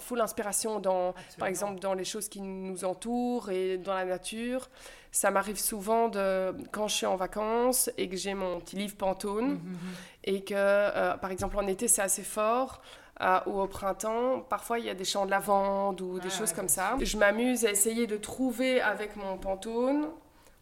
full 0.00 0.20
inspiration 0.20 0.80
dans, 0.80 1.14
par 1.38 1.46
exemple, 1.46 1.78
dans 1.78 1.94
les 1.94 2.04
choses 2.04 2.28
qui 2.28 2.40
nous 2.40 2.84
entourent 2.84 3.50
et 3.50 3.78
dans 3.78 3.94
la 3.94 4.04
nature 4.04 4.68
ça 5.12 5.30
m'arrive 5.30 5.58
souvent 5.58 6.08
de 6.08 6.54
quand 6.70 6.88
je 6.88 6.96
suis 6.96 7.06
en 7.06 7.16
vacances 7.16 7.90
et 7.98 8.08
que 8.08 8.16
j'ai 8.16 8.34
mon 8.34 8.60
petit 8.60 8.76
livre 8.76 8.96
Pantone 8.96 9.50
mhm, 9.50 9.54
mhm. 9.54 9.78
et 10.24 10.44
que 10.44 10.54
euh, 10.56 11.16
par 11.16 11.30
exemple 11.30 11.56
en 11.56 11.66
été 11.66 11.88
c'est 11.88 12.02
assez 12.02 12.22
fort 12.22 12.80
euh, 13.20 13.38
ou 13.46 13.60
au 13.60 13.66
printemps, 13.66 14.40
parfois 14.40 14.78
il 14.78 14.86
y 14.86 14.88
a 14.88 14.94
des 14.94 15.04
champs 15.04 15.26
de 15.26 15.30
lavande 15.30 16.00
ou 16.00 16.18
des 16.20 16.28
ah, 16.32 16.38
choses 16.38 16.52
comme 16.54 16.68
ça. 16.68 16.96
Je 17.00 17.18
m'amuse 17.18 17.66
à 17.66 17.70
essayer 17.70 18.06
de 18.06 18.16
trouver 18.16 18.80
avec 18.80 19.16
mon 19.16 19.36
Pantone 19.36 20.06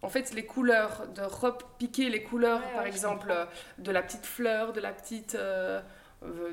en 0.02 0.09
fait, 0.09 0.33
les 0.33 0.45
couleurs, 0.45 1.07
de 1.14 1.23
repiquer 1.23 2.09
les 2.09 2.23
couleurs, 2.23 2.62
par 2.73 2.87
exemple, 2.87 3.35
de 3.78 3.90
la 3.90 4.02
petite 4.02 4.26
fleur, 4.26 4.73
de 4.73 4.81
la 4.81 4.93
petite. 4.93 5.35
Euh, 5.35 5.81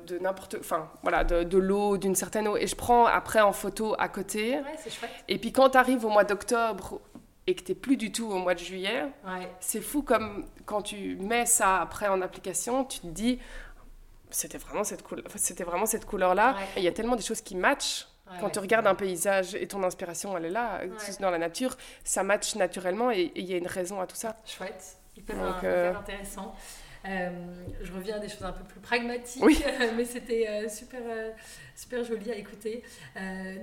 de 0.06 0.20
n'importe 0.20 0.58
enfin 0.60 0.92
voilà 1.02 1.24
de, 1.24 1.42
de 1.42 1.58
l'eau 1.58 1.98
d'une 1.98 2.14
certaine 2.14 2.48
eau 2.48 2.56
et 2.56 2.68
je 2.68 2.76
prends 2.76 3.08
après 3.08 3.42
en 3.42 3.52
photo 3.52 3.96
à 3.98 4.10
côté 4.10 4.60
ouais, 4.60 4.92
chouette. 4.92 5.10
et 5.28 5.40
puis 5.40 5.52
quand 5.52 5.72
tu 5.72 5.78
arrives 5.80 6.06
au 6.06 6.10
mois 6.10 6.24
d'octobre 6.24 7.02
et 7.48 7.56
que 7.56 7.64
tu 7.64 7.72
n'es 7.72 7.76
plus 7.76 7.98
du 7.98 8.12
tout 8.12 8.26
au 8.26 8.38
mois 8.38 8.56
de 8.56 8.60
juillet, 8.60 9.06
c'est 9.60 9.82
fou 9.82 10.02
comme 10.02 10.46
quand 10.66 10.82
tu 10.82 11.16
mets 11.18 11.46
ça 11.46 11.82
après 11.82 12.08
en 12.08 12.22
application, 12.22 12.86
tu 12.86 13.00
te 13.00 13.08
dis, 13.08 13.40
c'était 14.32 14.58
vraiment 14.58 14.84
cette, 14.84 15.04
couleur, 15.04 15.26
c'était 15.36 15.64
vraiment 15.64 15.86
cette 15.86 16.06
couleur-là. 16.06 16.56
Il 16.78 16.84
y 16.84 16.88
a 16.88 16.92
tellement 16.92 17.16
des 17.16 17.24
choses 17.24 17.42
qui 17.42 17.56
matchent. 17.56 18.08
Quand 18.40 18.50
tu 18.50 18.60
regardes 18.60 18.88
un 18.88 18.96
paysage 18.96 19.56
et 19.56 19.68
ton 19.68 19.84
inspiration, 19.84 20.38
elle 20.38 20.46
est 20.46 20.50
là, 20.50 20.82
dans 21.20 21.30
la 21.30 21.38
nature, 21.38 21.78
ça 22.04 22.24
match 22.24 22.56
naturellement 22.56 23.12
et 23.12 23.32
il 23.36 23.46
y 23.46 23.54
a 23.54 23.58
une 23.58 23.68
raison 23.68 24.02
à 24.02 24.08
tout 24.08 24.16
ça. 24.16 24.38
Chouette, 24.46 24.98
hyper, 25.16 25.36
euh, 25.64 25.94
intéressant. 25.94 26.56
Euh, 27.08 27.30
je 27.82 27.92
reviens 27.92 28.16
à 28.16 28.20
des 28.20 28.30
choses 28.30 28.44
un 28.44 28.52
peu 28.52 28.64
plus 28.64 28.80
pragmatiques, 28.80 29.44
oui. 29.44 29.64
mais 29.96 30.06
c'était 30.06 30.48
euh, 30.48 30.70
super, 30.70 31.02
euh, 31.06 31.32
super 31.76 32.04
joli 32.04 32.32
à 32.32 32.36
écouter. 32.36 32.84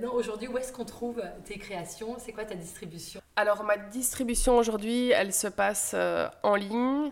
non, 0.01 0.13
aujourd'hui, 0.13 0.47
où 0.47 0.57
est-ce 0.57 0.71
qu'on 0.71 0.85
trouve 0.85 1.21
tes 1.45 1.57
créations? 1.57 2.15
C'est 2.19 2.31
quoi 2.31 2.45
ta 2.45 2.55
distribution? 2.55 3.21
Alors, 3.35 3.63
ma 3.63 3.77
distribution 3.77 4.57
aujourd'hui, 4.57 5.11
elle 5.11 5.33
se 5.33 5.47
passe 5.47 5.95
en 6.43 6.55
ligne. 6.55 7.11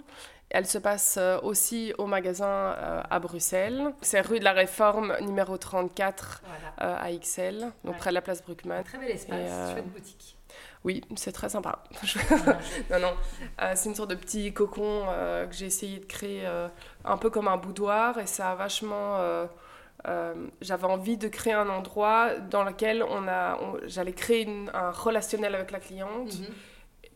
Elle 0.52 0.68
se 0.68 0.78
passe 0.78 1.18
aussi 1.44 1.94
au 1.98 2.06
magasin 2.06 2.76
à 3.10 3.20
Bruxelles. 3.20 3.94
C'est 4.02 4.22
rue 4.22 4.40
de 4.40 4.44
la 4.44 4.52
Réforme, 4.52 5.16
numéro 5.22 5.58
34 5.58 6.44
à 6.78 7.12
XL, 7.12 7.72
donc 7.84 7.98
près 7.98 8.10
de 8.10 8.16
la 8.16 8.22
place 8.22 8.44
Bruckmann. 8.44 8.84
Très 8.84 8.98
bel 8.98 9.12
espace, 9.12 9.72
chouette 9.72 9.88
boutique. 9.92 10.38
Oui, 10.84 11.04
c'est 11.16 11.32
très 11.32 11.50
sympa. 11.50 11.84
non, 12.90 13.00
non. 13.00 13.14
Euh, 13.62 13.74
c'est 13.76 13.90
une 13.90 13.96
sorte 13.96 14.10
de 14.10 14.16
petit 14.16 14.52
cocon 14.52 15.06
euh, 15.10 15.46
que 15.46 15.54
j'ai 15.54 15.68
essayé 15.68 16.00
de 16.00 16.06
créer 16.06 16.46
euh, 16.46 16.68
un 17.06 17.18
peu 17.18 17.30
comme 17.30 17.48
un 17.48 17.58
boudoir 17.58 18.18
et 18.18 18.26
ça 18.26 18.52
a 18.52 18.56
vachement. 18.56 19.20
J'avais 20.62 20.86
envie 20.86 21.18
de 21.18 21.28
créer 21.28 21.54
un 21.54 21.70
endroit 21.70 22.36
dans 22.36 22.64
lequel 22.64 23.04
on 23.04 23.28
a, 23.28 23.60
j'allais 23.86 24.14
créer 24.14 24.48
un 24.74 24.90
relationnel 24.90 25.54
avec 25.54 25.72
la 25.72 25.80
cliente. 25.80 26.40
Mhm. 26.40 26.48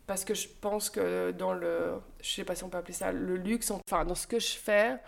Parce 0.06 0.24
que 0.24 0.34
je 0.34 0.48
pense 0.48 0.88
que 0.88 1.32
dans 1.32 1.52
le, 1.52 2.00
je 2.20 2.30
sais 2.30 2.44
pas 2.44 2.54
si 2.54 2.62
on 2.62 2.68
peut 2.68 2.78
appeler 2.78 2.94
ça 2.94 3.10
le 3.12 3.36
luxe, 3.36 3.70
enfin 3.70 4.04
dans 4.04 4.14
ce 4.14 4.26
que 4.26 4.38
je 4.38 4.56
fais, 4.56 4.98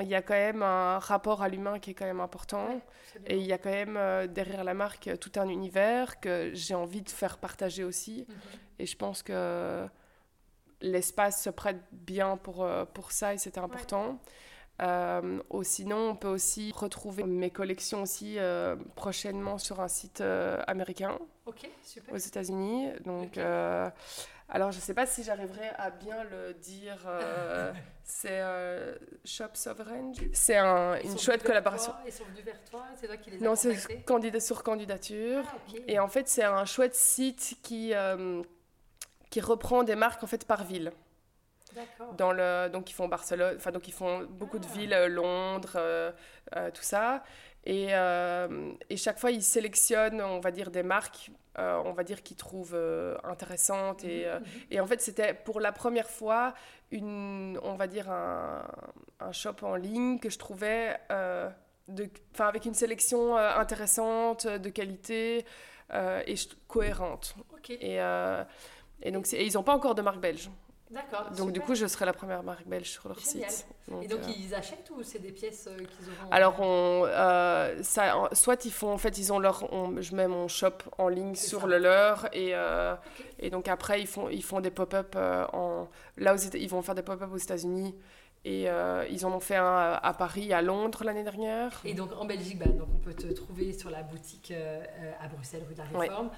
il 0.00 0.08
y 0.08 0.14
a 0.14 0.22
quand 0.22 0.34
même 0.34 0.62
un 0.62 0.98
rapport 0.98 1.42
à 1.42 1.48
l'humain 1.48 1.78
qui 1.78 1.90
est 1.90 1.94
quand 1.94 2.06
même 2.06 2.20
important. 2.20 2.80
et 3.26 3.36
il 3.36 3.46
y 3.46 3.52
a 3.52 3.58
quand 3.58 3.70
même 3.70 3.96
euh, 3.96 4.26
derrière 4.26 4.64
la 4.64 4.74
marque 4.74 5.10
tout 5.18 5.32
un 5.36 5.48
univers 5.48 6.20
que 6.20 6.50
j'ai 6.54 6.74
envie 6.74 7.02
de 7.02 7.10
faire 7.10 7.38
partager 7.38 7.84
aussi. 7.84 8.26
Mhm. 8.28 8.36
Et 8.78 8.86
je 8.86 8.96
pense 8.96 9.22
que 9.22 9.86
l'espace 10.80 11.42
se 11.42 11.50
prête 11.50 11.82
bien 11.92 12.36
pour, 12.36 12.64
euh, 12.64 12.84
pour 12.84 13.12
ça 13.12 13.34
et 13.34 13.38
c'était 13.38 13.60
important. 13.60 14.18
Sinon, 15.62 16.10
on 16.10 16.16
peut 16.16 16.28
aussi 16.28 16.72
retrouver 16.74 17.24
mes 17.24 17.50
collections 17.50 18.02
aussi 18.02 18.38
prochainement 18.94 19.58
sur 19.58 19.80
un 19.80 19.88
site 19.88 20.22
américain 20.66 21.18
aux 22.12 22.16
États-Unis. 22.16 22.88
Donc, 23.04 23.38
alors, 24.52 24.72
je 24.72 24.78
ne 24.78 24.82
sais 24.82 24.94
pas 24.94 25.06
si 25.06 25.22
j'arriverai 25.22 25.68
à 25.78 25.90
bien 25.90 26.24
le 26.24 26.54
dire. 26.54 26.98
Euh, 27.06 27.72
c'est 28.04 28.40
euh, 28.40 28.96
Shop 29.24 29.50
Sovereign. 29.54 30.12
C'est 30.32 30.56
un, 30.56 31.00
une 31.02 31.18
chouette 31.18 31.44
collaboration. 31.44 31.92
Ils 32.04 32.12
sont 32.12 32.24
venus 32.24 32.44
vers 32.44 32.62
toi 32.64 32.84
C'est 32.96 33.06
toi 33.06 33.16
qui 33.16 33.30
les 33.30 33.36
as 33.36 33.40
Non, 33.40 33.54
c'est 33.54 34.40
sur 34.40 34.62
candidature. 34.64 35.44
Ah, 35.46 35.76
Et 35.86 36.00
en 36.00 36.08
fait, 36.08 36.28
c'est 36.28 36.42
un 36.42 36.64
chouette 36.64 36.96
site 36.96 37.58
qui, 37.62 37.94
euh, 37.94 38.42
qui 39.30 39.40
reprend 39.40 39.84
des 39.84 39.94
marques 39.94 40.24
en 40.24 40.26
fait 40.26 40.44
par 40.44 40.64
ville. 40.64 40.90
Dans 42.16 42.32
le, 42.32 42.68
donc 42.68 42.90
ils 42.90 42.94
font 42.94 43.08
Barcelone, 43.08 43.54
enfin 43.56 43.70
donc 43.70 43.88
ils 43.88 43.94
font 43.94 44.26
beaucoup 44.28 44.58
de 44.58 44.66
ah. 44.70 44.76
villes, 44.76 45.06
Londres, 45.08 46.12
tout 46.74 46.82
ça. 46.82 47.22
Et, 47.64 47.88
et, 48.88 48.96
chaque 48.96 49.18
fois 49.18 49.30
ils 49.30 49.42
sélectionnent, 49.42 50.20
on 50.22 50.40
va 50.40 50.50
dire, 50.50 50.70
des 50.70 50.82
marques 50.82 51.30
euh, 51.58 51.82
on 51.84 51.92
va 51.92 52.04
dire, 52.04 52.22
qu'ils 52.22 52.36
trouvent 52.36 52.74
euh, 52.74 53.16
intéressante. 53.24 54.04
Et, 54.04 54.20
mhm, 54.20 54.26
euh, 54.26 54.38
mhm. 54.38 54.46
et 54.70 54.80
en 54.80 54.86
fait, 54.86 55.00
c'était 55.00 55.34
pour 55.34 55.60
la 55.60 55.72
première 55.72 56.08
fois, 56.08 56.54
une, 56.92 57.58
on 57.62 57.74
va 57.74 57.88
dire, 57.88 58.10
un, 58.10 58.62
un 59.18 59.32
shop 59.32 59.56
en 59.62 59.74
ligne 59.74 60.20
que 60.20 60.30
je 60.30 60.38
trouvais 60.38 60.96
de, 61.88 62.08
avec 62.38 62.66
une 62.66 62.74
sélection 62.74 63.36
intéressante, 63.36 64.46
de 64.46 64.68
qualité 64.70 65.44
et 65.92 66.34
cohérente. 66.68 67.34
Et, 67.68 67.96
et, 69.02 69.10
donc, 69.10 69.32
et 69.32 69.44
ils 69.44 69.54
n'ont 69.54 69.62
pas 69.64 69.74
encore 69.74 69.94
de 69.94 70.02
marque 70.02 70.20
belge. 70.20 70.50
D'accord. 70.90 71.30
Donc 71.36 71.52
du 71.52 71.60
coup, 71.60 71.76
je 71.76 71.86
serai 71.86 72.04
la 72.04 72.12
première 72.12 72.42
marque 72.42 72.66
belge 72.66 72.90
sur 72.90 73.06
leur 73.06 73.20
site. 73.20 73.66
et 74.02 74.08
donc 74.08 74.20
euh, 74.24 74.32
ils 74.36 74.52
achètent 74.54 74.90
ou 74.90 75.04
c'est 75.04 75.20
des 75.20 75.30
pièces 75.30 75.68
euh, 75.68 75.76
qu'ils 75.76 76.08
auront 76.08 76.30
Alors 76.32 76.60
on, 76.60 77.04
euh, 77.06 77.80
ça, 77.82 78.28
soit 78.32 78.64
ils 78.64 78.72
font, 78.72 78.92
en 78.92 78.98
fait, 78.98 79.16
ils 79.16 79.32
ont 79.32 79.38
leur, 79.38 79.68
je 80.00 80.14
mets 80.16 80.26
mon 80.26 80.48
shop 80.48 80.78
en 80.98 81.08
ligne 81.08 81.36
sur 81.36 81.68
le 81.68 81.78
leur 81.78 82.26
et 82.34 82.54
et 83.38 83.50
donc 83.50 83.68
après 83.68 84.00
ils 84.00 84.06
font 84.06 84.28
ils 84.28 84.42
font 84.42 84.60
des 84.60 84.70
pop-up 84.70 85.16
en 85.16 85.88
là 86.16 86.34
ils 86.54 86.68
vont 86.68 86.82
faire 86.82 86.94
des 86.94 87.02
pop-up 87.02 87.30
aux 87.32 87.38
États-Unis. 87.38 87.94
Et 88.44 88.68
ils 89.10 89.26
en 89.26 89.32
ont 89.32 89.40
fait 89.40 89.56
un 89.56 89.98
à 90.02 90.14
Paris, 90.14 90.52
à 90.52 90.62
Londres 90.62 91.04
l'année 91.04 91.22
dernière. 91.22 91.80
Et 91.84 91.94
donc 91.94 92.10
en 92.18 92.24
Belgique, 92.24 92.58
bah, 92.58 92.66
donc 92.66 92.88
on 92.94 92.98
peut 92.98 93.14
te 93.14 93.28
trouver 93.32 93.72
sur 93.72 93.90
la 93.90 94.02
boutique 94.02 94.52
à 95.20 95.28
Bruxelles, 95.28 95.62
rue 95.68 95.74
de 95.74 95.78
la 95.78 96.00
Réforme 96.00 96.30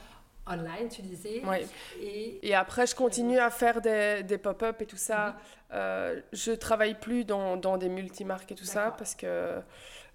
online, 0.46 0.88
tu 0.90 1.02
disais. 1.02 1.42
Oui. 1.44 1.58
Et... 2.00 2.48
et, 2.48 2.54
après, 2.54 2.86
je 2.86 2.94
continue 2.94 3.38
à 3.38 3.50
faire 3.50 3.80
des, 3.80 4.22
des 4.22 4.38
pop-up 4.38 4.80
et 4.80 4.86
tout 4.86 4.96
ça. 4.96 5.28
Mhm. 5.28 5.34
Euh, 5.74 6.20
je 6.32 6.52
travaille 6.52 6.94
plus 6.94 7.24
dans, 7.24 7.56
dans 7.56 7.78
des 7.78 7.88
multimarques 7.88 8.52
et 8.52 8.54
tout 8.54 8.64
ça 8.64 8.94
parce 8.98 9.14
que 9.14 9.60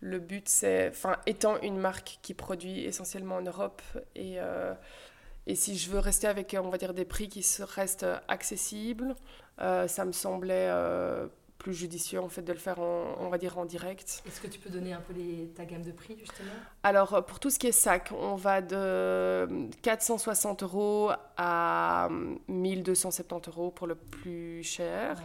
le 0.02 0.20
but, 0.20 0.48
c'est, 0.48 0.90
enfin, 0.90 1.18
étant 1.26 1.60
une 1.62 1.78
marque 1.78 2.20
qui 2.22 2.34
produit 2.34 2.86
essentiellement 2.86 3.38
en 3.38 3.42
Europe 3.42 3.82
et, 4.16 4.36
euh, 4.38 4.74
et 5.48 5.56
si 5.56 5.78
je 5.78 5.90
veux 5.90 6.00
rester 6.00 6.28
avec, 6.28 6.56
on 6.62 6.70
va 6.70 6.78
dire, 6.78 6.94
des 6.94 7.06
prix 7.06 7.30
qui 7.30 7.44
restent 7.64 8.06
accessibles, 8.28 9.16
euh, 9.62 9.88
ça 9.88 10.06
me 10.06 10.12
semblait 10.12 10.68
euh, 10.70 11.28
plus 11.68 11.74
judicieux 11.74 12.22
en 12.22 12.30
fait 12.30 12.44
de 12.44 12.54
le 12.54 12.60
faire 12.60 12.80
en, 12.80 13.18
on 13.20 13.28
va 13.28 13.38
dire 13.38 13.58
en 13.58 13.66
direct. 13.66 14.24
Est-ce 14.26 14.40
que 14.40 14.48
tu 14.48 14.58
peux 14.58 14.70
donner 14.70 14.94
un 14.94 15.02
peu 15.02 15.12
les, 15.12 15.50
ta 15.50 15.66
gamme 15.66 15.82
de 15.82 15.92
prix 15.92 16.16
justement? 16.18 16.54
Alors 16.82 17.14
euh, 17.14 17.22
pour 17.22 17.42
tout 17.42 17.50
ce 17.50 17.60
qui 17.60 17.68
est 17.68 17.74
sac, 17.74 18.14
on 18.18 18.36
va 18.36 18.62
de 18.62 19.68
460 19.82 20.64
euros 20.64 21.12
à 21.36 22.08
1270 22.48 23.50
euros 23.50 23.72
pour 23.72 23.86
le 23.86 23.96
plus 23.96 24.64
cher. 24.64 25.22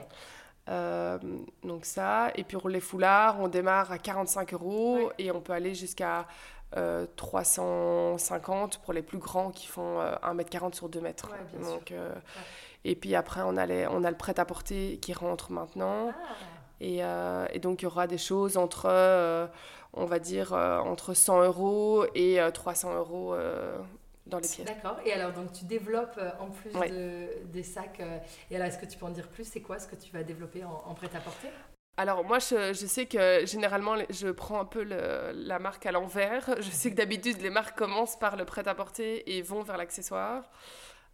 Euh, 0.69 1.17
donc 1.63 1.85
ça, 1.85 2.33
et 2.35 2.43
puis 2.43 2.57
pour 2.57 2.69
les 2.69 2.81
foulards, 2.81 3.39
on 3.39 3.47
démarre 3.47 3.93
à 3.93 3.99
45 3.99 4.53
euros 4.55 5.13
et 5.19 5.31
on 5.31 5.41
peut 5.41 5.53
aller 5.53 5.77
jusqu'à 5.77 6.27
350 7.15 8.75
euh, 8.75 8.79
pour 8.85 8.93
les 8.93 9.03
plus 9.03 9.19
grands 9.19 9.53
qui 9.53 9.69
font 9.69 10.01
1m40 10.01 10.75
sur 10.75 10.89
2 10.89 11.01
mètres. 11.01 11.31
donc, 11.63 11.95
et 12.85 12.97
puis 12.97 13.15
après, 13.15 13.43
on 13.45 13.57
a, 13.57 13.67
on 13.91 14.05
a 14.05 14.11
le 14.11 14.17
prêt-à-porter 14.17 14.99
qui 14.99 15.13
rentre 15.13 15.53
maintenant. 15.53 16.11
Ah. 16.11 16.35
Et, 16.81 17.05
euh, 17.05 17.47
et, 17.53 17.61
donc, 17.61 17.83
il 17.83 17.85
y 17.85 17.87
aura 17.87 18.09
des 18.09 18.19
choses 18.19 18.57
entre, 18.57 18.87
euh, 18.87 19.47
on 19.93 20.05
va 20.05 20.19
dire, 20.19 20.53
euh, 20.53 20.79
entre 20.79 21.15
100 21.15 21.45
euros 21.45 22.05
et 22.17 22.41
300 22.53 22.97
euros 22.97 23.37
dans 24.27 24.39
les 24.39 24.49
pièces. 24.49 24.67
D'accord. 24.67 24.99
Et 25.05 25.13
alors, 25.13 25.33
donc, 25.33 25.53
tu 25.53 25.65
développes 25.65 26.21
en 26.41 26.51
plus 26.51 26.73
de, 26.73 27.29
des 27.47 27.63
sacs. 27.63 28.03
et 28.51 28.57
alors, 28.57 28.67
est-ce 28.67 28.79
que 28.79 28.87
tu 28.87 28.99
peux 28.99 29.07
en 29.07 29.11
dire 29.11 29.29
plus? 29.29 29.45
C'est 29.45 29.61
quoi 29.63 29.79
ce 29.79 29.87
que 29.87 29.95
tu 29.95 30.11
vas 30.13 30.25
développer 30.25 30.65
en, 30.65 30.95
prêt-à-porter? 30.95 31.49
Alors 31.99 32.25
moi, 32.25 32.39
je, 32.39 32.73
je, 32.73 32.87
sais 32.87 33.05
que 33.05 33.45
généralement, 33.45 33.97
je 34.09 34.29
prends 34.29 34.59
un 34.59 34.65
peu 34.65 34.83
le, 34.83 35.31
la 35.35 35.59
marque 35.59 35.85
à 35.85 35.93
l'envers. 35.93 36.57
Je 36.59 36.71
sais 36.71 36.91
que 36.91 36.97
d'habitude, 36.97 37.43
les 37.43 37.51
marques 37.51 37.77
commencent 37.77 38.19
par 38.19 38.37
le 38.37 38.47
prêt-à-porter 38.47 39.37
et 39.37 39.43
vont 39.43 39.63
vers 39.63 39.77
l'accessoire. 39.77 40.43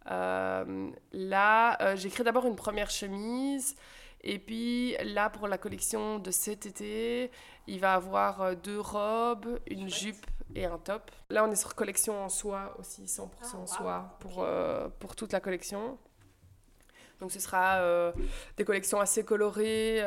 Euh, 0.09 0.89
là, 1.11 1.81
euh, 1.81 1.95
j'ai 1.95 2.09
créé 2.09 2.23
d'abord 2.23 2.45
une 2.45 2.55
première 2.55 2.89
chemise. 2.89 3.75
Et 4.21 4.37
puis 4.37 4.95
là, 5.03 5.29
pour 5.29 5.47
la 5.47 5.57
collection 5.57 6.19
de 6.19 6.31
cet 6.31 6.65
été, 6.65 7.31
il 7.67 7.79
va 7.79 7.93
avoir 7.93 8.41
euh, 8.41 8.55
deux 8.55 8.79
robes, 8.79 9.59
une 9.67 9.89
jupe 9.89 10.25
et 10.55 10.65
un 10.65 10.77
top. 10.77 11.11
Là, 11.29 11.45
on 11.45 11.51
est 11.51 11.55
sur 11.55 11.75
collection 11.75 12.21
en 12.23 12.29
soie 12.29 12.75
aussi, 12.79 13.03
100% 13.03 13.27
ah, 13.41 13.67
soie 13.67 14.17
pour, 14.19 14.45
pour 14.99 15.15
toute 15.15 15.31
la 15.31 15.39
collection. 15.39 15.97
Donc 17.19 17.33
ce 17.33 17.39
sera 17.39 18.13
des 18.55 18.63
collections 18.63 19.01
assez 19.01 19.25
colorées. 19.25 19.97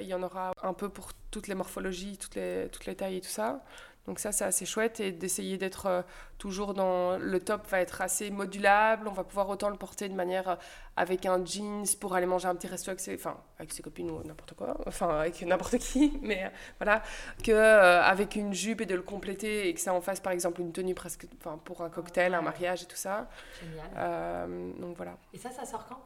il 0.00 0.06
y 0.06 0.14
en 0.14 0.22
aura 0.22 0.52
un 0.62 0.72
peu 0.74 0.88
pour 0.88 1.10
toutes 1.32 1.48
les 1.48 1.56
morphologies, 1.56 2.16
toutes 2.18 2.36
les, 2.36 2.68
toutes 2.70 2.86
les 2.86 2.94
tailles 2.94 3.16
et 3.16 3.20
tout 3.20 3.28
ça. 3.28 3.64
Donc 4.06 4.20
ça, 4.20 4.32
c'est 4.32 4.44
assez 4.44 4.64
chouette 4.66 5.00
et 5.00 5.10
d'essayer 5.10 5.58
d'être 5.58 5.86
euh, 5.86 6.02
toujours 6.38 6.74
dans... 6.74 7.18
Le 7.18 7.40
top 7.40 7.66
va 7.68 7.80
être 7.80 8.00
assez 8.00 8.30
modulable, 8.30 9.08
on 9.08 9.12
va 9.12 9.24
pouvoir 9.24 9.48
autant 9.48 9.68
le 9.68 9.76
porter 9.76 10.08
de 10.08 10.14
manière 10.14 10.48
euh, 10.48 10.56
avec 10.96 11.26
un 11.26 11.44
jeans 11.44 11.84
pour 12.00 12.14
aller 12.14 12.26
manger 12.26 12.46
un 12.46 12.54
petit 12.54 12.68
resto 12.68 12.90
avec 12.90 13.00
ses, 13.00 13.14
enfin, 13.14 13.36
avec 13.58 13.72
ses 13.72 13.82
copines 13.82 14.10
ou 14.10 14.22
n'importe 14.22 14.54
quoi, 14.54 14.76
enfin 14.86 15.20
avec 15.20 15.42
n'importe 15.42 15.78
qui, 15.78 16.18
mais 16.22 16.44
euh, 16.44 16.48
voilà, 16.78 17.02
que 17.42 17.52
avec 17.52 18.36
une 18.36 18.54
jupe 18.54 18.80
et 18.80 18.86
de 18.86 18.94
le 18.94 19.02
compléter 19.02 19.68
et 19.68 19.74
que 19.74 19.80
ça 19.80 19.92
en 19.92 20.00
fasse 20.00 20.20
par 20.20 20.32
exemple 20.32 20.60
une 20.60 20.72
tenue 20.72 20.94
presque 20.94 21.26
enfin, 21.40 21.58
pour 21.64 21.82
un 21.82 21.90
cocktail, 21.90 22.34
un 22.34 22.42
mariage 22.42 22.82
et 22.82 22.86
tout 22.86 22.96
ça. 22.96 23.28
Génial. 23.60 24.48
donc 24.78 24.96
voilà. 24.96 25.16
Et 25.32 25.38
ça, 25.38 25.50
ça 25.50 25.64
sort 25.64 25.86
quand? 25.86 25.98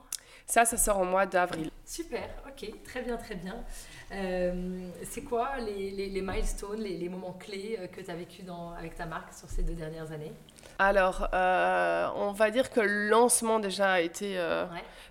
Ça, 0.50 0.64
ça 0.64 0.76
sort 0.76 0.98
au 0.98 1.04
mois 1.04 1.26
d'avril. 1.26 1.70
Super, 1.84 2.28
ok, 2.46 2.82
très 2.84 3.02
bien, 3.02 3.16
très 3.16 3.36
bien. 3.36 3.54
Euh, 4.12 4.88
c'est 5.04 5.22
quoi 5.22 5.58
les, 5.58 5.90
les, 6.08 6.22
milestones, 6.22 6.80
les, 6.80 6.96
les, 6.96 7.08
moments 7.08 7.36
clés 7.38 7.78
euh, 7.78 7.86
que 7.86 8.00
tu 8.00 8.10
as 8.10 8.16
vécu 8.16 8.42
dans, 8.42 8.72
avec 8.72 8.96
ta 8.96 9.06
marque 9.06 9.32
sur 9.32 9.48
ces 9.48 9.62
deux 9.62 9.74
dernières 9.74 10.10
années? 10.10 10.32
Alors, 10.80 11.28
euh, 11.32 12.08
on 12.16 12.32
va 12.32 12.50
dire 12.50 12.70
que 12.70 12.80
le 12.80 13.08
lancement 13.08 13.60
déjà 13.60 13.92
a 13.92 14.00
été... 14.00 14.40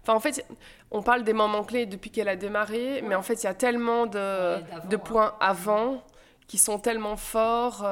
Enfin, 0.02 0.14
en 0.14 0.20
fait, 0.20 0.46
on 0.92 1.02
parle 1.02 1.24
des 1.24 1.34
moments 1.34 1.64
clés 1.64 1.86
depuis 1.86 2.12
qu'elle 2.12 2.30
a 2.30 2.36
démarré, 2.36 3.02
mais 3.02 3.16
en 3.16 3.22
fait, 3.22 3.44
il 3.44 3.46
y 3.46 3.50
a 3.50 3.54
tellement 3.54 4.08
de, 4.08 4.58
de 4.90 4.96
hein. 4.96 5.00
points 5.00 5.36
avant 5.40 6.04
qui 6.50 6.58
sont 6.58 6.80
tellement 6.80 7.16
forts. 7.16 7.86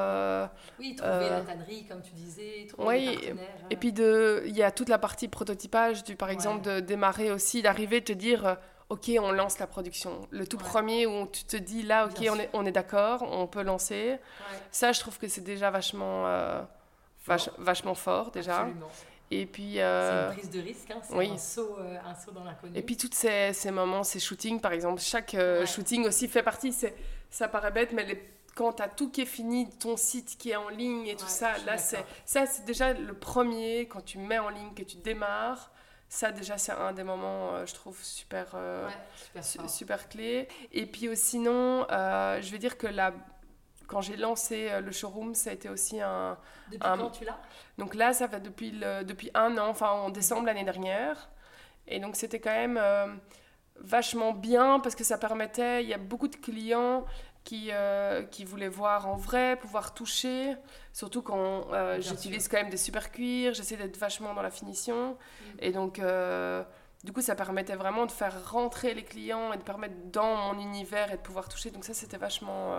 oui, 0.78 0.94
trouver 0.96 1.30
la 1.30 1.40
tannerie, 1.40 1.86
comme 1.86 2.02
tu 2.02 2.12
disais, 2.12 2.66
trouver 2.68 2.88
oui, 2.88 3.34
Et 3.70 3.76
puis, 3.76 3.94
il 3.96 4.54
y 4.54 4.62
a 4.62 4.70
toute 4.70 4.90
la 4.90 4.98
partie 4.98 5.28
prototypage, 5.28 6.04
du, 6.04 6.16
par 6.16 6.28
exemple, 6.28 6.62
de 6.62 6.80
démarrer 6.80 7.30
aussi, 7.30 7.62
d'arriver, 7.62 8.00
de 8.00 8.04
te 8.04 8.12
dire 8.12 8.58
ok, 8.88 9.10
on 9.20 9.32
lance 9.32 9.58
la 9.58 9.66
production. 9.66 10.26
Le 10.30 10.46
tout 10.46 10.56
premier 10.56 11.06
où 11.06 11.26
tu 11.26 11.44
te 11.44 11.56
dis 11.56 11.82
là, 11.82 12.06
ok, 12.06 12.26
on 12.30 12.38
est, 12.38 12.50
on 12.52 12.66
est 12.66 12.72
d'accord, 12.72 13.22
on 13.22 13.46
peut 13.46 13.62
lancer. 13.62 14.18
Ça, 14.70 14.92
je 14.92 15.00
trouve 15.00 15.18
que 15.18 15.28
c'est 15.28 15.42
déjà 15.42 15.70
vachement, 15.70 16.26
euh, 16.26 16.62
vachement 17.58 17.94
fort 17.94 18.30
déjà. 18.30 18.60
Absolument. 18.60 18.88
Et 19.30 19.44
puis. 19.44 19.80
Euh, 19.80 20.30
c'est 20.30 20.34
une 20.34 20.40
prise 20.40 20.50
de 20.50 20.66
risque, 20.66 20.90
hein, 20.90 21.00
c'est 21.02 21.30
un, 21.30 21.36
saut, 21.36 21.76
euh, 21.78 21.98
un 22.04 22.14
saut 22.14 22.30
dans 22.30 22.44
l'inconnu. 22.44 22.76
Et 22.78 22.82
puis, 22.82 22.96
tous 22.96 23.10
ces, 23.12 23.52
ces, 23.52 23.70
moments, 23.70 24.02
ces 24.02 24.20
shootings, 24.20 24.60
par 24.60 24.72
exemple, 24.72 25.00
chaque 25.00 25.36
shooting 25.66 26.06
aussi 26.06 26.28
fait 26.28 26.42
partie, 26.42 26.74
ça 27.30 27.48
paraît 27.48 27.70
bête, 27.70 27.92
mais 27.92 28.04
les, 28.04 28.22
quand 28.58 28.72
tu 28.72 28.82
as 28.82 28.88
tout 28.88 29.08
qui 29.08 29.20
est 29.20 29.26
fini, 29.26 29.70
ton 29.70 29.96
site 29.96 30.36
qui 30.36 30.50
est 30.50 30.56
en 30.56 30.68
ligne 30.68 31.06
et 31.06 31.14
tout 31.14 31.28
ça, 31.28 31.56
là, 31.58 31.78
c'est, 31.78 32.04
ça, 32.24 32.44
c'est 32.44 32.64
déjà 32.64 32.92
le 32.92 33.14
premier, 33.14 33.86
quand 33.86 34.04
tu 34.04 34.18
mets 34.18 34.40
en 34.40 34.48
ligne, 34.48 34.74
que 34.74 34.82
tu 34.82 34.96
démarres 34.96 35.70
ça 36.10 36.32
déjà 36.32 36.56
c'est 36.56 36.72
un 36.72 36.92
des 36.92 37.04
moments 37.04 37.54
euh, 37.54 37.66
je 37.66 37.74
trouve 37.74 38.02
super 38.02 38.52
euh, 38.54 38.88
super, 39.42 40.08
clé. 40.08 40.48
Et 40.72 40.86
puis 40.86 41.14
sinon 41.14 41.86
euh, 41.90 42.40
je 42.40 42.50
vais 42.50 42.56
dire 42.56 42.78
que 42.78 42.86
la 42.86 43.12
quand 43.86 44.00
j'ai 44.00 44.16
lancé 44.16 44.70
le 44.80 44.90
showroom 44.90 45.34
ça 45.34 45.50
a 45.50 45.52
été 45.52 45.68
aussi 45.68 46.00
un 46.00 46.38
depuis 46.72 46.80
quand 46.80 47.10
tu 47.10 47.24
l'as? 47.26 47.38
Donc 47.76 47.94
là 47.94 48.14
ça 48.14 48.26
fait 48.26 48.40
depuis 48.40 48.70
le, 48.70 49.04
depuis 49.04 49.30
un 49.34 49.58
an 49.58 49.68
enfin 49.68 49.90
en 49.90 50.08
décembre 50.08 50.46
l'année 50.46 50.64
dernière. 50.64 51.28
Et 51.86 52.00
donc 52.00 52.16
c'était 52.16 52.40
quand 52.40 52.54
même 52.54 52.80
vachement 53.80 54.32
bien 54.32 54.80
parce 54.80 54.94
que 54.94 55.04
ça 55.04 55.18
permettait 55.18 55.82
il 55.82 55.88
y 55.88 55.94
a 55.94 55.98
beaucoup 55.98 56.28
de 56.28 56.36
clients 56.36 57.04
qui, 57.48 57.70
euh, 57.72 58.24
qui 58.24 58.44
voulaient 58.44 58.68
voir 58.68 59.08
en 59.08 59.16
vrai, 59.16 59.56
pouvoir 59.56 59.94
toucher, 59.94 60.54
surtout 60.92 61.22
quand 61.22 61.72
euh, 61.72 61.98
j'utilise 61.98 62.46
quand 62.46 62.58
même 62.58 62.68
des 62.68 62.76
super 62.76 63.10
cuirs, 63.10 63.54
j'essaie 63.54 63.78
d'être 63.78 63.96
vachement 63.96 64.34
dans 64.34 64.42
la 64.42 64.50
finition. 64.50 65.12
Mm. 65.12 65.44
Et 65.60 65.72
donc, 65.72 65.98
euh, 65.98 66.62
du 67.04 67.12
coup, 67.14 67.22
ça 67.22 67.34
permettait 67.34 67.74
vraiment 67.74 68.04
de 68.04 68.12
faire 68.12 68.50
rentrer 68.50 68.92
les 68.92 69.02
clients 69.02 69.50
et 69.54 69.56
de 69.56 69.62
permettre 69.62 69.94
dans 70.12 70.36
mon 70.36 70.60
univers 70.60 71.10
et 71.10 71.16
de 71.16 71.22
pouvoir 71.22 71.48
toucher. 71.48 71.70
Donc 71.70 71.86
ça, 71.86 71.94
c'était 71.94 72.18
vachement, 72.18 72.76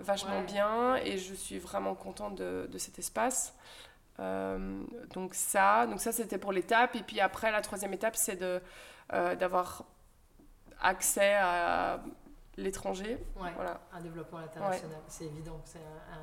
vachement 0.00 0.42
bien 0.42 0.96
et 0.96 1.16
je 1.16 1.34
suis 1.34 1.60
vraiment 1.60 1.94
contente 1.94 2.34
de, 2.34 2.68
de 2.68 2.78
cet 2.78 2.98
espace. 2.98 3.54
donc 4.18 5.34
ça, 5.34 5.86
donc 5.86 6.00
ça 6.00 6.10
c'était 6.10 6.38
pour 6.38 6.50
l'étape. 6.50 6.96
Et 6.96 7.02
puis 7.04 7.20
après, 7.20 7.52
la 7.52 7.60
troisième 7.60 7.92
étape, 7.92 8.16
c'est 8.16 8.34
de, 8.34 8.60
d'avoir 9.12 9.84
accès 10.80 11.34
à 11.34 12.00
l'étranger. 12.58 13.18
voilà. 13.34 13.80
Un 13.92 14.00
développement 14.00 14.38
international, 14.38 14.98
c'est 15.06 15.24
évident. 15.24 15.62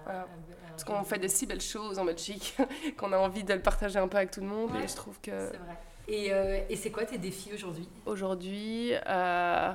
Parce 0.05 0.83
qu'on 0.83 1.03
fait 1.03 1.17
des 1.17 1.29
si 1.29 1.45
belles 1.45 1.61
choses 1.61 1.97
en 1.99 2.05
Belgique 2.05 2.55
qu'on 2.97 3.11
a 3.13 3.17
envie 3.17 3.43
de 3.43 3.53
le 3.53 3.61
partager 3.61 3.99
un 3.99 4.07
peu 4.07 4.17
avec 4.17 4.31
tout 4.31 4.41
le 4.41 4.47
monde 4.47 4.71
et 4.75 4.87
je 4.87 4.95
trouve 4.95 5.19
que... 5.21 5.31
C'est 5.51 5.57
vrai. 5.57 5.77
Et, 6.07 6.31
euh, 6.31 6.59
et 6.69 6.75
c'est 6.75 6.91
quoi 6.91 7.05
tes 7.05 7.17
défis 7.17 7.51
aujourd'hui? 7.53 7.87
Aujourd'hui, 8.05 8.91
euh, 9.07 9.73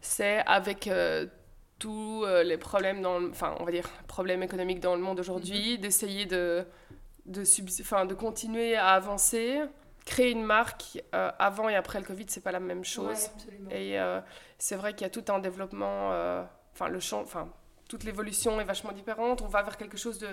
c'est 0.00 0.38
avec 0.46 0.86
euh, 0.86 1.26
tous 1.78 2.24
les 2.44 2.56
problèmes, 2.56 3.02
dans 3.02 3.28
enfin 3.28 3.56
on 3.58 3.64
va 3.64 3.72
dire 3.72 3.90
problèmes 4.06 4.44
économiques 4.44 4.78
dans 4.78 4.94
le 4.94 5.02
monde 5.02 5.18
aujourd'hui, 5.18 5.74
mm-hmm. 5.74 5.80
d'essayer 5.80 6.26
de, 6.26 6.64
de, 7.26 7.42
de 7.42 8.14
continuer 8.14 8.76
à 8.76 8.90
avancer 8.90 9.60
créer 10.04 10.30
une 10.30 10.44
marque 10.44 11.02
euh, 11.14 11.30
avant 11.38 11.68
et 11.68 11.76
après 11.76 11.98
le 11.98 12.04
Covid, 12.04 12.26
c'est 12.28 12.42
pas 12.42 12.52
la 12.52 12.60
même 12.60 12.84
chose. 12.84 13.30
et 13.70 13.98
euh, 13.98 14.20
c'est 14.58 14.76
vrai 14.76 14.92
qu'il 14.92 15.02
y 15.02 15.04
a 15.06 15.10
tout 15.10 15.24
un 15.32 15.38
développement, 15.38 16.12
euh, 16.12 16.42
enfin 16.72 16.88
le 16.88 17.00
champ, 17.00 17.20
enfin 17.20 17.48
toute 17.88 18.04
l'évolution 18.04 18.60
est 18.60 18.64
vachement 18.64 18.92
différente. 18.92 19.42
On 19.42 19.48
va 19.48 19.62
vers 19.62 19.76
quelque 19.76 19.98
chose 19.98 20.18
de, 20.18 20.28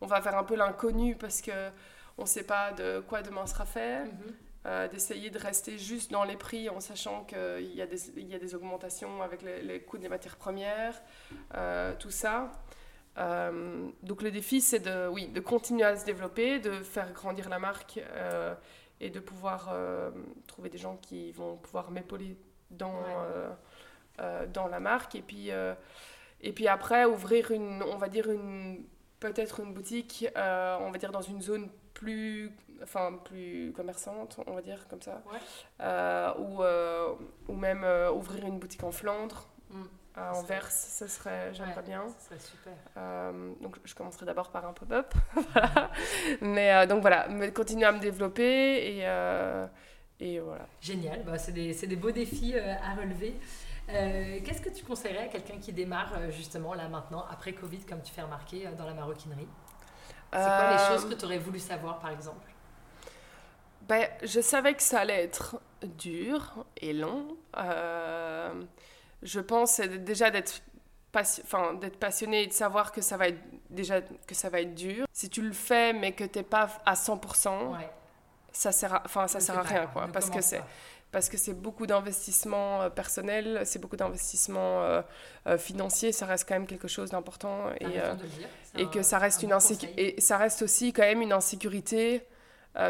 on 0.00 0.06
va 0.06 0.20
vers 0.20 0.36
un 0.36 0.44
peu 0.44 0.56
l'inconnu 0.56 1.16
parce 1.16 1.40
que 1.40 1.70
on 2.18 2.26
sait 2.26 2.44
pas 2.44 2.72
de 2.72 3.00
quoi 3.00 3.22
demain 3.22 3.46
sera 3.46 3.64
fait. 3.64 4.04
Mhm. 4.04 4.88
d'essayer 4.90 5.28
de 5.28 5.38
rester 5.38 5.76
juste 5.76 6.10
dans 6.10 6.24
les 6.24 6.36
prix 6.36 6.70
en 6.70 6.80
sachant 6.80 7.24
qu'il 7.24 7.74
y, 7.74 7.82
a 7.82 7.86
des, 7.86 8.10
il 8.16 8.28
y 8.28 8.34
a 8.34 8.38
des 8.38 8.54
augmentations 8.54 9.22
avec 9.22 9.42
les, 9.42 9.60
les 9.60 9.80
coûts 9.82 9.98
des 9.98 10.08
matières 10.08 10.36
premières, 10.36 10.94
tout 11.98 12.10
ça. 12.10 12.50
donc 14.02 14.22
le 14.22 14.30
défi, 14.30 14.60
c'est 14.60 14.80
de, 14.80 15.06
oui, 15.08 15.28
de 15.28 15.40
continuer 15.40 15.84
à 15.84 15.96
se 15.96 16.06
développer, 16.06 16.60
de 16.60 16.82
faire 16.82 17.12
grandir 17.12 17.48
la 17.50 17.58
marque 17.58 18.00
et 19.04 19.10
de 19.10 19.20
pouvoir 19.20 19.68
euh, 19.70 20.10
trouver 20.46 20.70
des 20.70 20.78
gens 20.78 20.96
qui 20.96 21.30
vont 21.32 21.56
pouvoir 21.58 21.90
m'épauler 21.90 22.38
dans, 22.70 23.02
euh, 23.06 23.50
euh, 24.18 24.46
dans 24.46 24.66
la 24.66 24.80
marque. 24.80 25.14
Et 25.14 25.20
puis, 25.20 25.50
et 26.40 26.52
puis 26.52 26.68
après, 26.68 27.04
ouvrir 27.04 27.50
une, 27.50 27.82
on 27.82 27.98
va 27.98 28.08
dire, 28.08 28.30
une, 28.30 28.82
peut-être 29.20 29.60
une 29.60 29.74
boutique, 29.74 30.26
on 30.34 30.90
va 30.90 30.98
dire, 30.98 31.12
dans 31.12 31.20
une 31.20 31.42
zone 31.42 31.68
plus, 31.92 32.50
enfin, 32.82 33.20
plus 33.24 33.74
commerçante, 33.76 34.40
on 34.46 34.54
va 34.54 34.62
dire, 34.62 34.88
comme 34.88 35.02
ça. 35.02 35.22
ou, 36.38 36.62
ou 37.48 37.54
même 37.54 37.84
ouvrir 38.14 38.46
une 38.46 38.58
boutique 38.58 38.84
en 38.84 38.92
Flandre. 38.92 39.48
Mm 39.68 39.84
à 40.16 40.32
Anvers, 40.36 40.70
ce 40.70 41.08
serait, 41.08 41.52
j'aimerais 41.54 41.82
bien. 41.82 42.04
Ce 42.20 42.26
serait 42.26 42.38
super. 42.38 42.72
Euh, 42.96 43.52
donc 43.60 43.78
je 43.84 43.94
commencerai 43.94 44.24
d'abord 44.24 44.50
par 44.50 44.64
un 44.64 44.72
pop-up. 44.72 45.12
voilà. 45.52 45.90
Mais 46.40 46.72
euh, 46.72 46.86
donc 46.86 47.00
voilà, 47.00 47.26
continuer 47.52 47.84
à 47.84 47.92
me 47.92 47.98
développer 47.98 48.96
et, 48.96 49.00
euh, 49.06 49.66
et 50.20 50.38
voilà. 50.38 50.66
Génial, 50.80 51.24
bah, 51.24 51.36
c'est 51.38 51.52
des, 51.52 51.74
des, 51.74 51.96
beaux 51.96 52.12
défis 52.12 52.54
à 52.56 52.94
relever. 52.94 53.34
Qu'est-ce 53.88 54.62
que 54.62 54.70
tu 54.70 54.84
conseillerais 54.84 55.24
à 55.24 55.28
quelqu'un 55.28 55.58
qui 55.58 55.72
démarre 55.72 56.30
justement 56.30 56.74
là 56.74 56.88
maintenant, 56.88 57.26
après 57.30 57.52
Covid, 57.52 57.80
comme 57.80 58.00
tu 58.00 58.12
fais 58.12 58.22
remarquer 58.22 58.68
dans 58.78 58.86
la 58.86 58.94
maroquinerie? 58.94 59.48
C'est 60.32 60.38
quoi 60.38 60.72
les 60.72 60.94
choses 60.94 61.08
que 61.08 61.14
tu 61.14 61.24
aurais 61.24 61.38
voulu 61.38 61.58
savoir 61.58 61.98
par 61.98 62.10
exemple? 62.10 62.48
Ben, 63.82 64.08
Je 64.22 64.40
savais 64.40 64.74
que 64.74 64.82
ça 64.82 65.00
allait 65.00 65.24
être 65.24 65.60
dur 65.82 66.64
et 66.78 66.92
long 66.92 67.36
je 69.24 69.40
pense 69.40 69.80
déjà 69.80 70.30
d'être 70.30 70.62
enfin, 71.16 71.74
d'être 71.74 71.98
passionné 71.98 72.42
et 72.42 72.46
de 72.46 72.52
savoir 72.52 72.92
que 72.92 73.00
ça 73.00 73.16
va 73.16 73.28
être 73.28 73.40
déjà 73.70 74.00
que 74.00 74.34
ça 74.34 74.48
va 74.48 74.60
être 74.60 74.74
dur. 74.74 75.06
Si 75.12 75.28
tu 75.28 75.42
le 75.42 75.52
fais 75.52 75.92
mais 75.92 76.12
que 76.12 76.24
tu 76.24 76.38
n'es 76.38 76.44
pas 76.44 76.68
à 76.84 76.94
100%, 76.94 77.76
ça 78.52 78.72
sert 78.72 78.94
à, 78.94 79.02
enfin 79.04 79.26
ça 79.26 79.40
sert 79.40 79.58
à 79.58 79.62
rien 79.62 79.86
quoi 79.86 80.08
parce 80.12 80.30
que 80.30 80.40
c'est 80.40 80.62
parce 81.10 81.28
que 81.28 81.36
c'est 81.36 81.54
beaucoup 81.54 81.86
d'investissement 81.86 82.82
euh, 82.82 82.90
personnel, 82.90 83.62
c'est 83.64 83.78
beaucoup 83.78 83.96
d'investissement 83.96 84.82
euh, 84.82 85.00
euh, 85.46 85.56
financier, 85.56 86.10
ça 86.10 86.26
reste 86.26 86.48
quand 86.48 86.54
même 86.54 86.66
quelque 86.66 86.88
chose 86.88 87.10
d'important 87.10 87.70
et, 87.80 88.00
et 88.76 88.86
que 88.88 89.02
ça 89.02 89.18
reste 89.18 89.44
une 89.44 89.56
et 89.96 90.20
ça 90.20 90.38
reste 90.38 90.62
aussi 90.62 90.92
quand 90.92 91.02
même 91.02 91.22
une 91.22 91.32
insécurité 91.32 92.26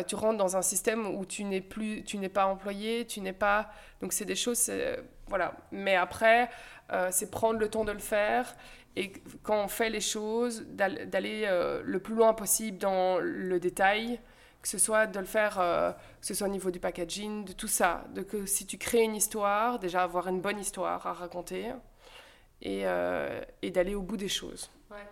tu 0.08 0.14
rentres 0.14 0.38
dans 0.38 0.56
un 0.56 0.62
système 0.62 1.06
où 1.06 1.26
tu 1.26 1.44
n'es 1.44 1.60
plus, 1.60 2.04
tu 2.04 2.16
n'es 2.16 2.30
pas 2.30 2.46
employé, 2.46 3.06
tu 3.06 3.20
n'es 3.20 3.34
pas. 3.34 3.70
Donc 4.00 4.14
c'est 4.14 4.24
des 4.24 4.34
choses, 4.34 4.70
voilà. 5.28 5.54
Mais 5.72 5.96
après, 5.96 6.50
c'est 7.10 7.30
prendre 7.30 7.58
le 7.58 7.68
temps 7.68 7.84
de 7.84 7.92
le 7.92 7.98
faire 7.98 8.54
et 8.96 9.12
quand 9.42 9.64
on 9.64 9.68
fait 9.68 9.90
les 9.90 10.00
choses, 10.00 10.64
d'aller 10.68 11.48
le 11.82 11.98
plus 11.98 12.14
loin 12.14 12.34
possible 12.34 12.78
dans 12.78 13.18
le 13.18 13.58
détail 13.58 14.20
que 14.64 14.70
ce 14.70 14.78
soit 14.78 15.06
de 15.06 15.18
le 15.18 15.26
faire, 15.26 15.60
euh, 15.60 15.92
que 15.92 16.26
ce 16.26 16.32
soit 16.32 16.46
au 16.46 16.50
niveau 16.50 16.70
du 16.70 16.80
packaging, 16.80 17.44
de 17.44 17.52
tout 17.52 17.68
ça. 17.68 18.04
De 18.14 18.22
que 18.22 18.46
si 18.46 18.66
tu 18.66 18.78
crées 18.78 19.02
une 19.02 19.14
histoire, 19.14 19.78
déjà 19.78 20.02
avoir 20.02 20.26
une 20.26 20.40
bonne 20.40 20.58
histoire 20.58 21.06
à 21.06 21.12
raconter 21.12 21.66
et, 22.62 22.86
euh, 22.86 23.42
et 23.60 23.70
d'aller 23.70 23.94
au 23.94 24.00
bout 24.00 24.16
des 24.16 24.30
choses. 24.30 24.70
Ouais. 24.90 25.06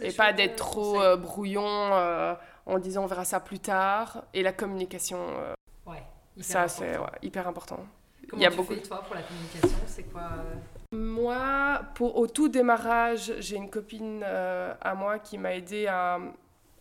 Et 0.00 0.12
pas 0.12 0.32
d'être 0.32 0.56
trop 0.56 1.00
euh, 1.00 1.16
brouillon 1.16 1.64
en 1.64 2.78
disant 2.80 3.04
on 3.04 3.06
verra 3.06 3.24
ça 3.24 3.38
plus 3.38 3.60
tard. 3.60 4.24
Et 4.34 4.42
la 4.42 4.52
communication, 4.52 5.20
ouais, 5.86 6.02
ça 6.40 6.66
c'est 6.66 6.98
hyper 7.22 7.46
important. 7.46 7.86
Comment 8.28 8.40
Il 8.40 8.44
y 8.44 8.46
a 8.46 8.50
tu 8.50 8.56
beaucoup... 8.56 8.74
fais 8.74 8.82
toi 8.82 9.02
pour 9.02 9.14
la 9.14 9.22
communication? 9.22 9.78
C'est 9.86 10.04
quoi 10.04 10.30
Moi, 10.92 11.82
pour, 11.94 12.16
au 12.16 12.26
tout 12.26 12.48
démarrage, 12.48 13.32
j'ai 13.38 13.56
une 13.56 13.70
copine 13.70 14.22
à 14.22 14.94
moi 14.94 15.18
qui 15.18 15.38
m'a 15.38 15.54
aidé 15.54 15.86
à 15.86 16.18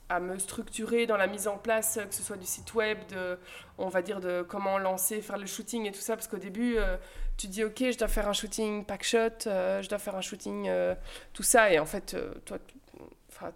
à 0.10 0.19
me 0.19 0.38
structurer 0.38 1.08
dans 1.08 1.17
la 1.17 1.27
mise 1.27 1.47
en 1.47 1.58
place, 1.58 1.99
que 2.08 2.13
ce 2.13 2.21
soit 2.21 2.38
du 2.38 2.45
site 2.45 2.73
web, 2.73 2.97
de, 3.10 3.39
on 3.77 3.89
va 3.89 4.01
dire 4.01 4.19
de 4.19 4.45
comment 4.47 4.77
lancer, 4.77 5.21
faire 5.21 5.38
le 5.38 5.47
shooting 5.47 5.86
et 5.86 5.91
tout 5.91 5.99
ça, 5.99 6.15
parce 6.15 6.27
qu'au 6.27 6.38
début, 6.38 6.77
euh, 6.77 6.97
tu 7.38 7.47
dis 7.47 7.63
ok, 7.63 7.77
je 7.91 7.97
dois 7.97 8.08
faire 8.08 8.27
un 8.27 8.34
shooting 8.34 8.86
pack 8.86 9.03
shot, 9.03 9.47
euh, 9.47 9.81
je 9.81 9.89
dois 9.89 9.97
faire 9.97 10.15
un 10.15 10.21
shooting 10.21 10.67
euh, 10.67 10.93
tout 11.34 11.43
ça, 11.43 11.71
et 11.71 11.79
en 11.79 11.86
fait, 11.86 12.15
toi, 12.45 12.60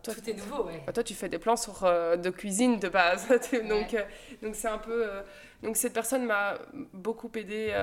toi, 0.02 0.14
tout 0.14 0.30
est 0.30 0.34
nouveau, 0.34 0.66
ouais. 0.66 0.84
toi, 0.92 1.04
tu 1.04 1.14
fais 1.14 1.30
des 1.30 1.40
plans 1.40 1.56
sur 1.56 1.84
de 1.84 2.30
cuisine 2.32 2.80
de 2.80 2.90
base, 2.90 3.28
donc 3.70 3.96
donc 4.42 4.56
c'est 4.56 4.68
un 4.68 4.80
peu, 4.80 5.06
donc 5.64 5.78
cette 5.78 5.94
personne 5.94 6.26
m'a 6.26 6.58
beaucoup 6.94 7.32
aidé. 7.36 7.74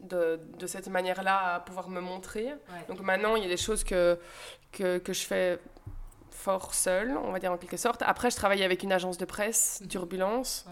De, 0.00 0.40
de, 0.58 0.66
cette 0.66 0.88
manière-là 0.88 1.54
à 1.54 1.60
pouvoir 1.60 1.88
me 1.88 2.00
montrer. 2.00 2.52
Donc 2.88 2.98
maintenant, 3.02 3.36
il 3.36 3.44
y 3.44 3.46
a 3.46 3.48
des 3.48 3.56
choses 3.56 3.84
que, 3.84 4.18
que, 4.72 4.98
que 4.98 5.12
je 5.12 5.24
fais 5.24 5.60
fort 6.42 6.74
seul, 6.74 7.16
on 7.16 7.30
va 7.30 7.38
dire 7.38 7.52
en 7.52 7.56
quelque 7.56 7.76
sorte. 7.76 8.02
Après, 8.02 8.30
je 8.30 8.36
travaille 8.36 8.64
avec 8.64 8.82
une 8.82 8.92
agence 8.92 9.16
de 9.16 9.24
presse, 9.24 9.80
mhm. 9.80 9.88
Turbulence, 9.88 10.66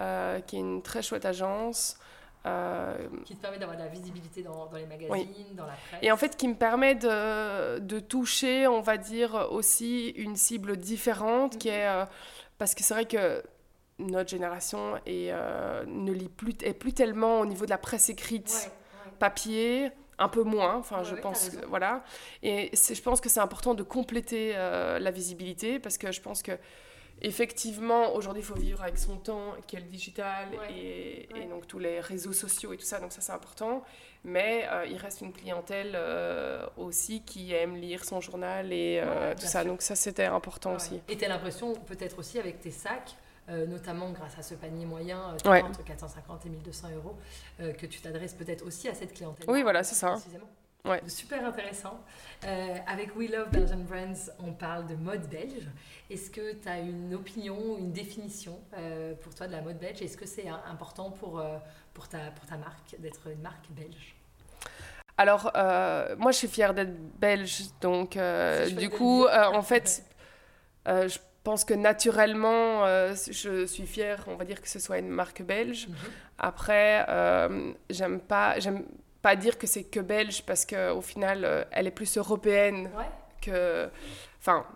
euh, 0.00 0.40
qui 0.40 0.56
est 0.56 0.60
une 0.60 0.82
très 0.82 1.02
chouette 1.02 1.24
agence. 1.24 1.96
Euh, 2.44 2.96
qui 3.24 3.36
te 3.36 3.42
permet 3.42 3.58
d'avoir 3.58 3.76
de 3.76 3.82
la 3.82 3.88
visibilité 3.88 4.42
dans, 4.42 4.66
dans 4.66 4.76
les 4.76 4.86
magazines, 4.86 5.54
dans 5.54 5.66
la 5.66 5.74
presse. 5.74 6.00
Et 6.02 6.10
en 6.10 6.16
fait, 6.16 6.36
qui 6.36 6.48
me 6.48 6.54
permet 6.54 6.94
de, 6.96 7.78
de, 7.78 8.00
toucher, 8.00 8.66
on 8.66 8.80
va 8.80 8.96
dire, 8.96 9.48
aussi 9.50 10.08
une 10.10 10.36
cible 10.36 10.76
différente, 10.76 11.58
qui 11.58 11.68
est... 11.68 11.86
Euh, 11.86 12.04
parce 12.58 12.74
que 12.74 12.82
c'est 12.82 12.94
vrai 12.94 13.06
que 13.06 13.42
notre 14.02 14.30
génération 14.30 14.96
est, 15.06 15.32
ne 15.86 16.12
lit 16.12 16.28
plus, 16.28 16.54
est 16.62 16.74
plus 16.74 16.92
tellement 16.92 17.40
au 17.40 17.46
niveau 17.46 17.64
de 17.64 17.70
la 17.70 17.78
presse 17.78 18.08
écrite, 18.08 18.70
papier 19.18 19.92
un 20.22 20.28
peu 20.28 20.42
moins, 20.42 20.76
enfin 20.76 21.02
je 21.02 21.14
pense 21.14 21.50
que, 21.50 21.66
voilà. 21.66 22.04
Et 22.42 22.70
je 22.72 23.00
pense 23.02 23.20
que 23.20 23.28
c'est 23.28 23.40
important 23.40 23.74
de 23.74 23.82
compléter 23.82 24.52
euh, 24.54 24.98
la 24.98 25.10
visibilité 25.10 25.78
parce 25.78 25.98
que 25.98 26.12
je 26.12 26.20
pense 26.20 26.42
que 26.42 26.52
effectivement 27.20 28.14
aujourd'hui 28.14 28.42
il 28.42 28.44
faut 28.44 28.54
vivre 28.54 28.82
avec 28.82 28.98
son 28.98 29.16
temps 29.16 29.54
qui 29.66 29.76
est 29.76 29.80
le 29.80 29.86
digital 29.86 30.48
et, 30.70 31.28
donc 31.48 31.66
tous 31.66 31.78
les 31.78 32.00
réseaux 32.00 32.32
sociaux 32.32 32.72
et 32.72 32.76
tout 32.76 32.84
ça, 32.84 33.00
donc 33.00 33.12
ça 33.12 33.20
c'est 33.20 33.32
important. 33.32 33.82
Mais 34.24 34.66
euh, 34.70 34.86
il 34.88 34.96
reste 34.96 35.20
une 35.20 35.32
clientèle 35.32 35.92
euh, 35.94 36.64
aussi 36.76 37.22
qui 37.22 37.52
aime 37.52 37.74
lire 37.74 38.04
son 38.04 38.20
journal 38.20 38.72
et 38.72 39.02
tout 39.40 39.46
ça, 39.46 39.64
donc 39.64 39.82
ça 39.82 39.96
c'était 39.96 40.26
important 40.26 40.74
aussi. 40.74 41.00
Et 41.08 41.16
tu 41.16 41.24
as 41.24 41.28
l'impression 41.28 41.74
peut-être 41.74 42.18
aussi 42.18 42.38
avec 42.38 42.60
tes 42.60 42.70
sacs 42.70 43.16
euh, 43.48 43.66
notamment 43.66 44.10
grâce 44.10 44.38
à 44.38 44.42
ce 44.42 44.54
panier 44.54 44.86
moyen 44.86 45.34
euh, 45.44 45.62
entre 45.62 45.82
450 45.82 46.46
et 46.46 46.48
1200 46.48 46.90
euros, 46.94 47.18
euh, 47.60 47.72
que 47.72 47.86
tu 47.86 48.00
t'adresses 48.00 48.34
peut-être 48.34 48.64
aussi 48.64 48.88
à 48.88 48.94
cette 48.94 49.14
clientèle. 49.14 49.46
Oui, 49.48 49.62
voilà, 49.62 49.82
c'est 49.82 49.96
ça. 49.96 50.14
Ouais. 50.84 51.00
Super 51.08 51.44
intéressant. 51.44 52.00
avec 52.86 53.16
We 53.16 53.30
Love 53.30 53.50
Belgian 53.50 53.78
Brands, 53.78 54.30
on 54.38 54.52
parle 54.52 54.86
de 54.86 54.94
mode 54.94 55.28
belge. 55.28 55.68
Est-ce 56.08 56.30
que 56.30 56.54
tu 56.54 56.68
as 56.68 56.78
une 56.78 57.14
opinion, 57.14 57.78
une 57.78 57.92
définition 57.92 58.60
pour 59.22 59.34
toi 59.34 59.48
de 59.48 59.52
la 59.52 59.60
mode 59.60 59.78
belge? 59.78 60.02
Est-ce 60.02 60.16
que 60.16 60.26
c'est 60.26 60.48
important 60.48 61.10
pour, 61.10 61.42
pour, 61.94 62.08
ta, 62.08 62.30
pour 62.32 62.46
ta 62.46 62.56
marque 62.56 62.96
d'être 62.98 63.28
une 63.28 63.42
marque 63.42 63.70
belge? 63.70 64.16
Alors, 65.16 65.52
moi, 66.18 66.32
je 66.32 66.38
suis 66.38 66.48
fière 66.48 66.74
d'être 66.74 66.94
belge, 67.18 67.62
donc 67.80 68.18
du 68.76 68.90
coup, 68.90 69.26
en 69.28 69.62
fait, 69.62 70.04
je 70.86 71.18
pense 71.42 71.64
que 71.64 71.74
naturellement, 71.74 72.84
euh, 72.84 73.14
je 73.30 73.66
suis 73.66 73.86
fière, 73.86 74.24
on 74.28 74.36
va 74.36 74.44
dire 74.44 74.60
que 74.60 74.68
ce 74.68 74.78
soit 74.78 74.98
une 74.98 75.08
marque 75.08 75.42
belge. 75.42 75.88
Mhm. 75.88 75.96
Après, 76.38 77.04
euh, 77.08 77.72
j'aime 77.90 78.20
pas, 78.20 78.58
j'aime 78.58 78.84
pas 79.22 79.36
dire 79.36 79.58
que 79.58 79.66
c'est 79.66 79.84
que 79.84 80.00
belge 80.00 80.44
parce 80.44 80.64
qu'au 80.64 81.00
final, 81.00 81.44
euh, 81.44 81.64
elle 81.70 81.86
est 81.86 81.92
plus 81.92 82.16
européenne 82.16 82.90
que, 83.40 83.88
enfin, 84.38 84.66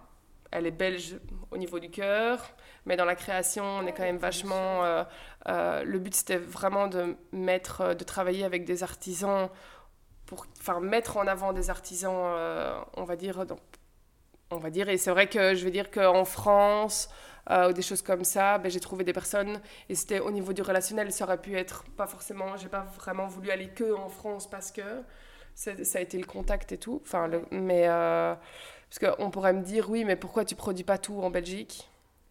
elle 0.50 0.66
est 0.66 0.72
belge 0.72 1.16
au 1.50 1.57
niveau 1.57 1.79
du 1.79 1.90
cœur, 1.90 2.50
mais 2.85 2.96
dans 2.96 3.05
la 3.05 3.14
création, 3.14 3.64
on 3.64 3.87
est 3.87 3.92
quand 3.92 4.05
même 4.05 4.18
vachement. 4.18 4.83
le 5.46 5.98
but, 5.98 6.14
c'était 6.14 6.38
vraiment 6.38 6.88
de 6.88 7.16
mettre, 7.33 7.94
de 7.94 8.05
travailler 8.05 8.44
avec 8.44 8.64
des 8.64 8.83
artisans 8.83 9.48
pour, 10.26 10.46
enfin, 10.59 10.81
mettre 10.81 11.16
en 11.16 11.26
avant 11.26 11.52
des 11.52 11.70
artisans, 11.70 12.35
on 12.96 13.05
va 13.05 13.16
dire, 13.16 13.46
dans, 13.46 13.59
on 14.51 14.59
va 14.59 14.71
dire. 14.71 14.89
Et 14.89 14.97
c'est 14.97 15.11
vrai 15.11 15.29
que 15.29 15.55
je 15.55 15.65
veux 15.65 15.71
dire 15.71 15.91
qu'en 15.91 16.25
France, 16.25 17.09
euh, 17.51 17.71
ou 17.71 17.73
des 17.73 17.83
choses 17.83 18.03
comme 18.03 18.25
ça, 18.25 18.59
ben, 18.59 18.71
j'ai 18.71 18.81
trouvé 18.81 19.05
des 19.05 19.13
personnes, 19.13 19.61
et 19.89 19.95
c'était 19.95 20.19
au 20.19 20.31
niveau 20.31 20.53
du 20.53 20.63
relationnel, 20.63 21.13
ça 21.13 21.25
aurait 21.25 21.41
pu 21.41 21.57
être 21.57 21.85
pas 21.97 22.07
forcément, 22.07 22.57
j'ai 22.57 22.69
pas 22.69 22.87
vraiment 22.97 23.27
voulu 23.27 23.51
aller 23.51 23.69
que 23.69 23.95
en 23.95 24.09
France 24.09 24.51
parce 24.51 24.73
que 24.73 25.03
ça 25.55 25.73
a 25.95 26.01
été 26.01 26.19
le 26.19 26.27
contact 26.27 26.73
et 26.73 26.79
tout. 26.79 27.01
Enfin, 27.05 27.31
mais 27.51 27.85
euh, 27.89 28.35
parce 28.91 29.15
qu'on 29.17 29.31
pourrait 29.31 29.53
me 29.53 29.63
dire, 29.63 29.89
oui, 29.89 30.05
mais 30.05 30.17
pourquoi 30.17 30.45
tu 30.45 30.55
produis 30.55 30.85
pas 30.85 30.99
tout 30.99 31.21
en 31.23 31.31
Belgique? 31.31 31.89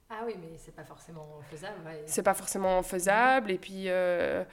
Ah 0.10 0.23
oui, 0.25 0.36
mais 0.39 0.58
c'est 0.58 0.75
pas 0.75 0.84
forcément 0.84 1.39
faisable. 1.49 1.80
C'est 2.06 2.21
pas 2.21 2.34
forcément 2.34 2.84
faisable, 2.84 3.51
et 3.51 3.58
puis. 3.58 3.86
Euh, 3.88 4.43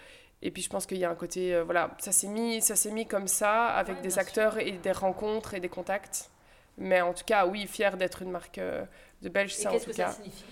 et 0.44 0.50
puis 0.50 0.60
je 0.60 0.68
pense 0.68 0.86
qu'il 0.86 0.98
y 0.98 1.04
a 1.04 1.10
un 1.10 1.14
côté, 1.14 1.62
voilà, 1.62 1.94
ça 2.00 2.10
s'est 2.10 2.26
mis, 2.26 2.60
ça 2.60 2.74
s'est 2.74 2.90
mis 2.90 3.06
comme 3.06 3.28
ça, 3.28 3.66
avec 3.68 4.00
des 4.00 4.18
acteurs 4.18 4.58
et 4.58 4.72
des 4.72 4.90
rencontres 4.90 5.54
et 5.54 5.60
des 5.60 5.68
contacts. 5.68 6.31
Mais 6.78 7.00
en 7.00 7.12
tout 7.12 7.24
cas, 7.24 7.46
oui, 7.46 7.66
fier 7.66 7.96
d'être 7.96 8.22
une 8.22 8.30
marque 8.30 8.58
euh, 8.58 8.84
de 9.20 9.28
belge, 9.28 9.54
ça 9.54 9.72
en 9.72 9.78
tout 9.78 9.90
que 9.90 9.96
cas. 9.96 10.08
Ça 10.08 10.16
signifie? 10.16 10.44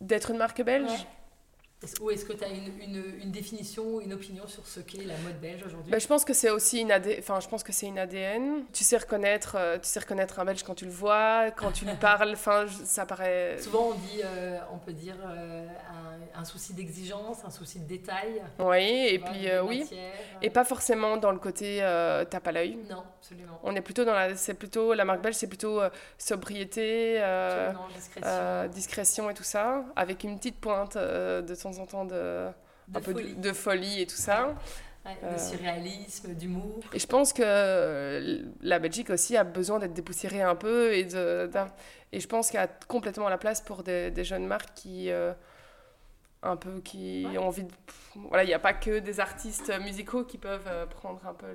D'être 0.00 0.30
une 0.30 0.38
marque 0.38 0.62
belge? 0.62 1.06
Ou 2.00 2.10
est-ce 2.10 2.26
que 2.26 2.34
tu 2.34 2.44
as 2.44 2.48
une, 2.48 2.70
une, 2.82 3.04
une, 3.22 3.30
définition, 3.30 4.00
une 4.00 4.12
opinion 4.12 4.46
sur 4.46 4.66
ce 4.66 4.80
qu'est 4.80 5.04
la 5.04 5.16
mode 5.18 5.40
belge 5.40 5.62
aujourd'hui? 5.64 5.90
Ben, 5.90 5.98
Je 5.98 6.06
pense 6.06 6.26
que 6.26 6.34
c'est 6.34 6.50
aussi 6.50 6.80
une, 6.80 6.92
AD... 6.92 7.16
enfin, 7.18 7.40
je 7.40 7.48
pense 7.48 7.62
que 7.62 7.72
c'est 7.72 7.86
une 7.86 7.98
ADN. 7.98 8.64
Tu 8.70 8.84
sais, 8.84 8.98
reconnaître, 8.98 9.56
euh, 9.56 9.78
tu 9.78 9.88
sais 9.88 10.00
reconnaître 10.00 10.38
un 10.38 10.44
belge 10.44 10.62
quand 10.62 10.74
tu 10.74 10.84
le 10.84 10.90
vois, 10.90 11.50
quand 11.52 11.72
tu 11.72 11.86
lui 11.86 11.94
parles, 12.00 12.32
enfin, 12.32 12.66
ça 12.84 13.06
paraît... 13.06 13.56
Souvent, 13.58 13.92
on, 13.92 13.94
dit, 13.94 14.20
euh, 14.22 14.58
on 14.70 14.78
peut 14.78 14.92
dire 14.92 15.16
euh, 15.24 15.66
un, 16.36 16.40
un, 16.40 16.44
souci 16.44 16.74
d'exigence, 16.74 17.38
un 17.46 17.50
souci 17.50 17.78
de 17.78 17.86
détail. 17.86 18.42
Oui, 18.58 19.06
et 19.08 19.18
puis 19.18 19.48
oui. 19.66 19.88
Et 20.42 20.50
pas 20.50 20.64
forcément 20.64 21.16
dans 21.16 21.32
le 21.32 21.38
côté 21.38 21.78
tape 22.28 22.46
à 22.46 22.52
l'œil. 22.52 22.78
Non, 22.90 23.04
absolument. 23.18 23.58
On 23.62 23.74
est 23.74 23.80
plutôt 23.80 24.04
dans 24.04 24.14
la... 24.14 24.36
C'est 24.36 24.54
plutôt... 24.54 24.92
La 24.92 25.06
marque 25.06 25.22
belge, 25.22 25.36
c'est 25.36 25.46
plutôt 25.46 25.80
sobriété, 26.18 27.22
discrétion. 27.94 28.68
discrétion 28.70 29.30
et 29.30 29.34
tout 29.34 29.44
ça, 29.44 29.84
avec 29.96 30.24
une 30.24 30.36
petite 30.36 30.56
pointe 30.56 30.98
de 30.98 31.54
en 31.78 31.86
temps 31.86 32.04
de, 32.04 32.48
de 32.88 32.98
un 32.98 33.00
folie. 33.00 33.34
peu 33.34 33.40
de, 33.40 33.52
folie 33.52 34.02
et 34.02 34.06
tout 34.06 34.16
ça. 34.16 34.54
Ouais, 35.04 35.16
de 35.22 35.26
euh, 35.34 35.38
surréalisme, 35.38 36.34
d'humour. 36.34 36.80
Et 36.92 36.98
je 36.98 37.06
pense 37.06 37.32
que 37.32 38.44
la 38.60 38.78
Belgique 38.78 39.10
aussi 39.10 39.36
a 39.36 39.44
besoin 39.44 39.78
d'être 39.78 39.94
dépoussiérée 39.94 40.42
un 40.42 40.56
peu 40.56 40.92
et, 40.94 41.04
de, 41.04 41.50
et 42.12 42.20
je 42.20 42.26
pense 42.26 42.50
qu'il 42.50 42.60
y 42.60 42.62
a 42.62 42.68
complètement 42.88 43.28
la 43.28 43.38
place 43.38 43.60
pour 43.62 43.82
des, 43.82 44.10
des 44.10 44.24
jeunes 44.24 44.46
marques 44.46 44.74
qui, 44.74 45.10
euh, 45.10 45.32
un 46.42 46.56
peu, 46.56 46.80
qui 46.80 47.26
ont 47.38 47.46
envie 47.46 47.64
de... 47.64 47.72
Voilà, 48.16 48.44
il 48.44 48.48
n'y 48.48 48.54
a 48.54 48.58
pas 48.58 48.72
que 48.72 48.98
des 48.98 49.20
artistes 49.20 49.72
musicaux 49.80 50.24
qui 50.24 50.38
peuvent 50.38 50.66
euh, 50.66 50.86
prendre 50.86 51.24
un 51.26 51.34
peu 51.34 51.46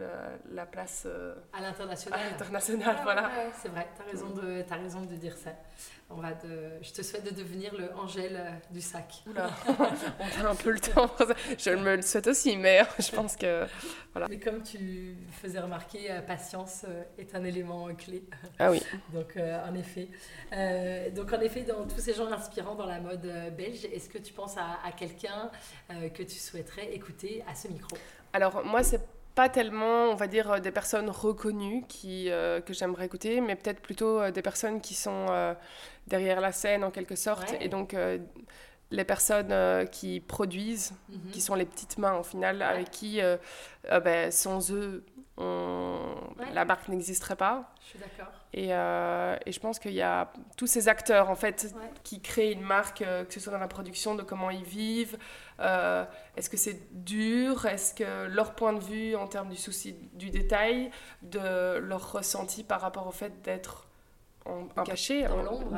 la, 0.51 0.65
place... 0.65 1.07
à 1.53 1.61
l'international. 1.61 2.19
À 2.19 2.29
l'international, 2.29 2.97
voilà. 3.03 3.29
c'est 3.61 3.69
vrai, 3.69 3.87
tu 3.95 4.01
as, 4.01 4.05
raison 4.05 4.29
de, 4.29 4.63
as 4.69 4.75
raison 4.75 5.01
de 5.01 5.15
dire 5.15 5.35
ça. 5.37 5.51
On 6.09 6.17
va 6.17 6.33
de... 6.33 6.69
Je 6.83 6.91
te 6.91 7.01
souhaite 7.01 7.23
de 7.23 7.31
devenir 7.31 7.73
le 7.75 7.91
Angèle 7.95 8.35
euh, 8.35 8.51
du 8.69 8.79
sac. 8.79 9.23
Oula, 9.27 9.49
on 9.67 10.45
a 10.45 10.49
un 10.49 10.55
peu 10.55 10.69
le 10.69 10.79
temps. 10.79 11.09
Je 11.57 11.71
me 11.71 11.95
le 11.95 12.03
souhaite 12.03 12.27
aussi, 12.27 12.55
mais 12.57 12.83
je 12.99 13.11
pense 13.11 13.35
que... 13.35 13.65
Voilà. 14.13 14.27
Mais 14.29 14.39
comme 14.39 14.61
tu 14.61 15.17
faisais 15.31 15.59
remarquer, 15.59 16.11
euh, 16.11 16.21
patience 16.21 16.85
euh, 16.87 17.03
est 17.17 17.33
un 17.33 17.43
élément 17.43 17.87
clé. 17.95 18.23
Ah 18.59 18.69
oui. 18.69 18.83
donc, 19.13 19.35
en 19.35 19.73
effet. 19.73 20.09
donc, 21.11 21.33
en 21.33 21.41
effet, 21.41 21.61
dans 21.61 21.87
tous 21.87 21.99
ces 21.99 22.13
gens 22.13 22.31
inspirants 22.31 22.75
dans 22.75 22.85
la 22.85 22.99
mode 22.99 23.27
belge, 23.57 23.85
est-ce 23.85 24.07
que 24.07 24.19
tu 24.19 24.31
penses 24.31 24.57
à, 24.57 24.79
à 24.85 24.91
quelqu'un 24.91 25.49
que 25.89 26.23
tu 26.23 26.37
souhaiterais 26.45 26.93
écouter 26.93 27.43
à 27.47 27.55
ce 27.55 27.67
micro 27.67 27.97
Alors, 28.33 28.63
moi, 28.65 28.83
c'est 28.83 29.01
pas 29.35 29.49
tellement, 29.49 30.05
on 30.05 30.15
va 30.15 30.27
dire, 30.27 30.61
des 30.61 30.71
personnes 30.71 31.09
reconnues 31.09 31.83
qui, 31.89 32.29
que 32.65 32.73
j'aimerais 32.73 33.05
écouter, 33.05 33.41
mais 33.41 33.55
peut-être 33.55 33.81
plutôt 33.81 34.31
des 34.31 34.41
personnes 34.41 34.79
qui 34.79 34.93
sont 34.93 35.25
derrière 36.07 36.39
la 36.39 36.53
scène 36.53 36.85
en 36.85 36.91
quelque 36.91 37.15
sorte. 37.15 37.53
Et 37.59 37.67
donc, 37.67 37.93
les 38.91 39.03
personnes 39.03 39.89
qui 39.89 40.21
produisent, 40.21 40.93
mhm. 41.09 41.31
qui 41.31 41.41
sont 41.41 41.55
les 41.55 41.65
petites 41.65 41.97
mains 41.97 42.17
au 42.17 42.23
final, 42.23 42.61
avec 42.61 42.91
qui, 42.91 43.19
ben, 43.89 44.31
sans 44.31 44.71
eux, 44.71 45.03
la 45.37 46.63
marque 46.65 46.87
n'existerait 46.87 47.35
pas. 47.35 47.73
Je 47.81 47.89
suis 47.89 47.99
d'accord. 47.99 48.31
Et, 48.57 48.69
euh, 48.71 49.35
et, 49.45 49.51
je 49.51 49.59
pense 49.59 49.79
qu'il 49.79 49.91
y 49.91 50.01
a 50.01 50.31
tous 50.55 50.65
ces 50.65 50.87
acteurs 50.87 51.29
en 51.29 51.35
fait 51.35 51.75
qui 52.05 52.21
créent 52.21 52.53
une 52.53 52.61
marque, 52.61 53.01
euh, 53.01 53.25
que 53.25 53.33
ce 53.33 53.41
soit 53.41 53.51
dans 53.51 53.59
la 53.59 53.67
production, 53.67 54.15
de 54.15 54.23
comment 54.23 54.49
ils 54.49 54.63
vivent. 54.63 55.17
Euh, 55.59 56.05
est-ce 56.37 56.49
que 56.49 56.55
c'est 56.55 56.79
dur? 56.93 57.65
Est-ce 57.65 57.93
que 57.93 58.27
leur 58.27 58.55
point 58.55 58.71
de 58.71 58.79
vue 58.79 59.13
en 59.17 59.27
termes 59.27 59.49
du 59.49 59.57
souci 59.57 59.97
du 60.13 60.29
détail, 60.29 60.89
de 61.21 61.79
leur 61.79 62.13
ressenti 62.13 62.63
par 62.63 62.79
rapport 62.79 63.07
au 63.07 63.11
fait 63.11 63.41
d'être 63.41 63.84
en, 64.45 64.83
caché, 64.83 65.25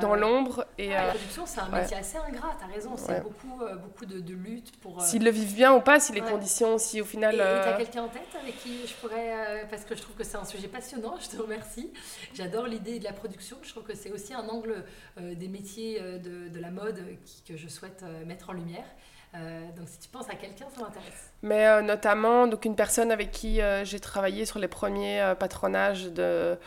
dans 0.02 0.16
l'ombre. 0.16 0.66
Et 0.78 0.94
ah, 0.94 1.08
la 1.08 1.10
production, 1.12 1.46
c'est 1.46 1.60
un 1.60 1.70
métier 1.70 1.98
assez 1.98 2.18
ingrat, 2.18 2.56
t'as 2.60 2.68
raison. 2.68 2.96
C'est 2.98 3.22
beaucoup, 3.22 3.62
euh, 3.62 3.76
beaucoup 3.76 4.06
de, 4.06 4.20
de, 4.20 4.34
lutte 4.34 4.78
pour. 4.80 5.00
Euh, 5.00 5.04
S'ils 5.04 5.24
le 5.24 5.32
vivent 5.32 5.56
bien 5.56 5.74
ou 5.74 5.82
pas, 5.82 6.00
si 6.00 6.12
les 6.12 6.22
conditions, 6.22 6.78
si 6.78 7.02
au 7.02 7.06
final. 7.06 7.36
Et 7.36 7.38
t'as 7.38 7.44
euh, 7.44 7.78
quelqu'un 7.78 8.04
en 8.04 8.10
tête 8.10 8.28
avec 8.42 8.58
qui 8.60 8.86
je 8.86 8.94
pourrais. 8.96 9.68
parce 9.70 9.86
que 9.86 9.96
je 9.96 10.02
trouve 10.02 10.16
que 10.16 10.24
c'est 10.24 10.38
un 10.38 10.46
sujet 10.46 10.68
passionnant, 10.68 11.16
je 11.20 11.30
te 11.30 11.42
remercie. 11.42 11.92
J'adore 12.34 12.68
l'idée 12.68 13.00
de 13.00 13.04
la 13.04 13.14
production. 13.14 13.58
Je 13.64 13.70
trouve 13.70 13.84
que 13.84 13.96
c'est 13.96 14.12
aussi 14.12 14.34
un 14.34 14.48
angle 14.50 14.84
des 15.18 15.48
métiers 15.48 16.02
de, 16.02 16.50
de 16.50 16.60
la 16.60 16.72
mode 16.72 17.04
qui, 17.26 17.42
que 17.44 17.58
je 17.58 17.68
souhaite 17.68 18.04
mettre 18.26 18.50
en 18.50 18.54
lumière. 18.54 18.86
Euh, 19.36 19.72
donc 19.76 19.88
si 19.90 20.00
tu 20.00 20.10
penses 20.10 20.30
à 20.30 20.36
quelqu'un, 20.36 20.66
ça 20.74 20.82
m'intéresse. 20.82 21.32
Mais 21.42 21.68
euh, 21.68 21.82
notamment 21.82 22.48
donc 22.48 22.66
une 22.66 22.76
personne 22.76 23.12
avec 23.12 23.32
qui 23.32 23.62
euh, 23.62 23.84
j'ai 23.84 24.00
travaillé 24.00 24.46
sur 24.46 24.60
les 24.60 24.68
premiers 24.68 25.34
patronages 25.40 26.06
de, 26.06 26.58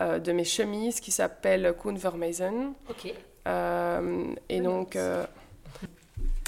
de 0.00 0.32
mes 0.32 0.44
chemises 0.44 1.00
qui 1.00 1.10
s'appelle 1.10 1.74
Koen 1.78 1.96
Vermeisen. 1.96 2.74
Ok. 2.88 3.12
et 4.48 4.60
donc... 4.60 4.98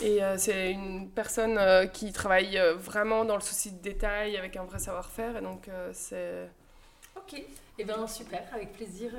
Et 0.03 0.21
c'est 0.37 0.73
une 0.73 1.09
personne 1.09 1.59
qui 1.91 2.13
travaille 2.13 2.61
vraiment 2.77 3.25
dans 3.25 3.35
le 3.35 3.41
souci 3.41 3.73
de 3.73 3.79
détail, 3.79 4.37
avec 4.37 4.55
un 4.57 4.65
vrai 4.65 4.79
savoir-faire. 4.79 5.39
Et 5.39 5.41
donc, 5.41 5.71
c'est. 5.95 6.51
Ok, 7.17 7.33
et 7.33 7.47
eh 7.79 7.85
bien 7.85 8.07
super, 8.07 8.43
avec 8.53 8.75
plaisir 8.75 9.13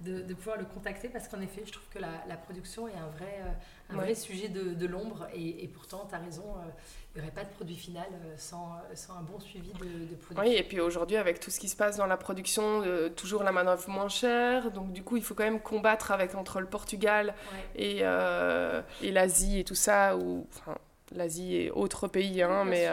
de, 0.00 0.22
de, 0.22 0.34
pouvoir 0.34 0.56
le 0.56 0.66
contacter 0.66 1.08
parce 1.08 1.26
qu'en 1.26 1.40
effet, 1.40 1.62
je 1.66 1.72
trouve 1.72 1.88
que 1.92 1.98
la, 1.98 2.12
la, 2.28 2.36
production 2.36 2.86
est 2.86 2.94
un 2.94 3.08
vrai, 3.16 3.42
un 3.90 3.96
vrai 3.96 4.14
sujet 4.14 4.48
de, 4.48 4.74
de 4.74 4.86
l'ombre 4.86 5.26
et, 5.34 5.64
et, 5.64 5.68
pourtant, 5.68 6.06
tu 6.08 6.14
as 6.14 6.18
raison, 6.18 6.42
euh, 6.42 6.68
il 7.14 7.20
n'y 7.20 7.26
aurait 7.26 7.34
pas 7.34 7.44
de 7.44 7.50
produit 7.50 7.76
final 7.76 8.06
euh, 8.12 8.34
sans, 8.36 8.76
sans 8.94 9.14
un 9.14 9.22
bon 9.22 9.40
suivi 9.40 9.72
de, 9.72 10.10
de 10.10 10.14
production. 10.14 10.42
Oui, 10.42 10.54
et 10.54 10.62
puis 10.62 10.80
aujourd'hui, 10.80 11.16
avec 11.16 11.40
tout 11.40 11.50
ce 11.50 11.58
qui 11.58 11.68
se 11.68 11.76
passe 11.76 11.96
dans 11.96 12.06
la 12.06 12.16
production, 12.16 12.82
euh, 12.84 13.08
toujours 13.08 13.42
la 13.42 13.52
main-d'œuvre 13.52 13.88
moins 13.88 14.08
chère, 14.08 14.70
donc 14.70 14.92
du 14.92 15.02
coup, 15.02 15.16
il 15.16 15.22
faut 15.22 15.34
quand 15.34 15.44
même 15.44 15.60
combattre 15.60 16.10
avec 16.12 16.34
entre 16.34 16.60
le 16.60 16.66
Portugal 16.66 17.34
et, 17.74 17.98
et 18.00 19.12
l'Asie 19.12 19.60
et 19.60 19.64
tout 19.64 19.74
ça, 19.74 20.16
ou 20.16 20.46
enfin, 20.54 20.76
l'Asie 21.12 21.56
et 21.56 21.70
autres 21.70 22.08
pays, 22.08 22.42
hein, 22.42 22.64
mais 22.64 22.88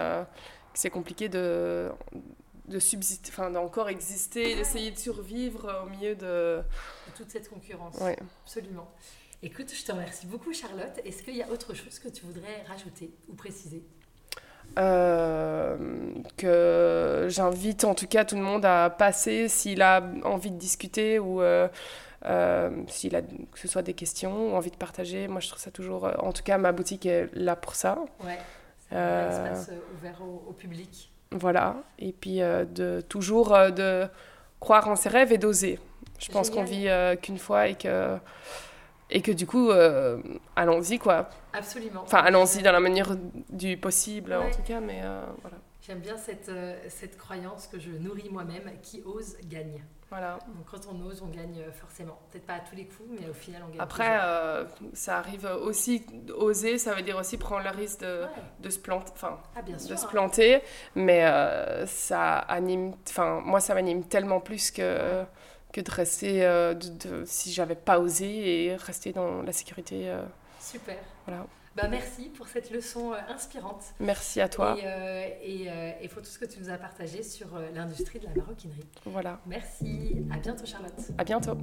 c'est 0.74 0.90
compliqué 0.90 1.30
de 1.30 1.92
de 2.68 2.80
subsister, 2.80 3.30
enfin 3.32 3.52
d'encore 3.52 3.90
exister, 3.90 4.56
d'essayer 4.56 4.92
de 4.92 4.98
survivre 4.98 5.84
au 5.86 5.90
milieu 5.90 6.16
de... 6.16 6.62
toute 7.16 7.30
cette 7.30 7.50
concurrence. 7.50 7.96
Oui. 8.02 8.14
Absolument. 8.44 8.90
Écoute, 9.46 9.72
je 9.72 9.86
te 9.86 9.92
remercie 9.92 10.26
beaucoup 10.26 10.52
Charlotte. 10.54 11.00
Est-ce 11.06 11.22
qu'il 11.22 11.36
y 11.36 11.44
a 11.44 11.50
autre 11.52 11.76
chose 11.76 12.00
que 12.00 12.08
tu 12.10 12.26
voudrais 12.26 12.64
rajouter 12.68 13.12
ou 13.30 13.36
préciser? 13.36 13.84
Euh, 14.80 15.78
que 16.36 17.28
j'invite 17.30 17.84
en 17.84 17.94
tout 17.94 18.08
cas 18.08 18.26
tout 18.26 18.36
le 18.36 18.42
monde 18.42 18.66
à 18.66 18.90
passer 18.90 19.48
s'il 19.48 19.84
a 19.84 20.02
envie 20.24 20.50
de 20.50 20.58
discuter 20.58 21.20
ou 21.20 21.44
euh, 21.44 21.68
euh, 22.26 22.72
s'il 22.88 23.16
a 23.16 23.22
que 23.22 23.60
ce 23.60 23.68
soit 23.68 23.84
des 23.84 23.94
questions 23.94 24.52
ou 24.52 24.56
envie 24.56 24.72
de 24.72 24.78
partager. 24.78 25.28
Moi, 25.28 25.42
je 25.42 25.50
trouve 25.50 25.62
ça 25.62 25.70
toujours. 25.70 26.10
En 26.18 26.34
tout 26.34 26.42
cas, 26.42 26.58
ma 26.58 26.72
boutique 26.72 27.06
est 27.06 27.30
là 27.36 27.56
pour 27.56 27.76
ça. 27.76 28.00
Ouais. 28.24 28.40
C'est 28.90 28.96
un 28.96 29.30
espace 29.30 29.70
ouvert 29.96 30.24
au, 30.24 30.54
public. 30.54 31.12
Voilà. 31.30 31.84
Et 32.00 32.14
puis 32.14 32.40
de 32.40 33.02
toujours 33.08 33.50
de 33.52 34.08
croire 34.60 34.90
en 34.90 34.96
ses 34.96 35.10
rêves 35.10 35.32
et 35.32 35.38
d'oser. 35.38 35.80
Je 36.18 36.32
pense 36.32 36.50
qu'on 36.50 36.64
vit 36.64 36.90
qu'une 37.22 37.38
fois 37.38 37.68
et 37.68 37.76
que 37.76 38.18
et 39.10 39.22
que 39.22 39.32
du 39.32 39.46
coup, 39.46 39.70
euh, 39.70 40.22
allons-y 40.56 41.00
quoi. 41.00 41.30
Absolument. 41.54 42.02
Enfin, 42.04 42.20
allons-y 42.20 42.62
dans 42.62 42.72
la 42.72 42.80
manière 42.80 43.16
du 43.50 43.78
possible 43.78 44.34
en 44.34 44.50
tout 44.50 44.64
cas, 44.64 44.80
mais 44.80 45.02
euh, 45.04 45.22
voilà. 45.42 45.58
J'aime 45.82 46.00
bien 46.00 46.18
cette, 46.18 46.50
euh, 46.50 46.76
cette 46.90 47.16
croyance 47.16 47.68
que 47.68 47.80
je 47.80 47.92
nourris 47.92 48.30
moi-même, 48.32 48.72
qui 48.82 49.04
ose 49.06 49.38
gagne. 49.44 49.84
Voilà. 50.10 50.40
Donc 50.48 50.66
quand 50.72 50.82
on 50.92 51.06
ose, 51.06 51.22
on 51.22 51.28
gagne 51.28 51.64
forcément. 51.74 52.18
Peut-être 52.32 52.46
pas 52.46 52.56
à 52.56 52.60
tous 52.60 52.76
les 52.76 52.86
coups, 52.86 53.10
mais 53.20 53.30
au 53.30 53.34
final, 53.34 53.62
on 53.66 53.70
gagne. 53.70 53.80
Après, 53.80 54.20
ça 54.94 55.18
arrive 55.18 55.46
aussi, 55.62 56.06
oser, 56.36 56.78
ça 56.78 56.94
veut 56.94 57.02
dire 57.02 57.18
aussi 57.18 57.38
prendre 57.38 57.64
le 57.64 57.72
risque 57.72 58.02
de, 58.02 58.22
de 58.60 58.70
se 58.70 58.80
planter. 58.80 59.12
Enfin, 59.14 59.40
ah, 59.56 59.62
sûr, 59.78 59.90
de 59.90 59.96
se 59.96 60.06
hein. 60.06 60.10
planter, 60.10 60.62
mais 60.96 61.26
ça 61.86 62.38
anime, 62.38 62.94
enfin, 63.10 63.42
moi, 63.44 63.60
ça 63.60 63.74
m'anime 63.74 64.04
tellement 64.04 64.40
plus 64.40 64.72
que 64.72 65.26
que 65.76 65.82
de 65.82 65.92
rester, 65.92 66.46
euh, 66.46 66.74
de, 66.74 67.24
si 67.26 67.52
j'avais 67.52 67.76
pas 67.76 68.00
osé, 68.00 68.64
et 68.64 68.76
rester 68.78 69.12
dans 69.12 69.42
la 69.42 69.52
sécurité. 69.52 70.10
Euh. 70.10 70.24
Super. 70.62 70.96
Voilà. 71.28 71.46
Bah, 71.76 71.90
merci 71.90 72.30
pour 72.30 72.48
cette 72.48 72.72
leçon 72.72 73.12
euh, 73.12 73.18
inspirante. 73.28 73.84
Merci 74.00 74.40
à 74.40 74.48
toi. 74.48 74.78
Et, 75.44 75.68
et, 76.02 76.08
pour 76.08 76.22
tout 76.22 76.30
ce 76.30 76.40
que 76.40 76.46
tu 76.46 76.62
nous 76.62 76.70
as 76.70 76.78
partagé 76.78 77.24
sur 77.24 77.48
l'industrie 77.74 78.20
de 78.20 78.26
la 78.26 78.34
maroquinerie. 78.36 78.86
Voilà. 79.06 79.42
Merci. 79.46 80.26
À 80.32 80.38
bientôt, 80.38 80.66
Charlotte. 80.66 80.94
À 81.18 81.26
bientôt. 81.26 81.58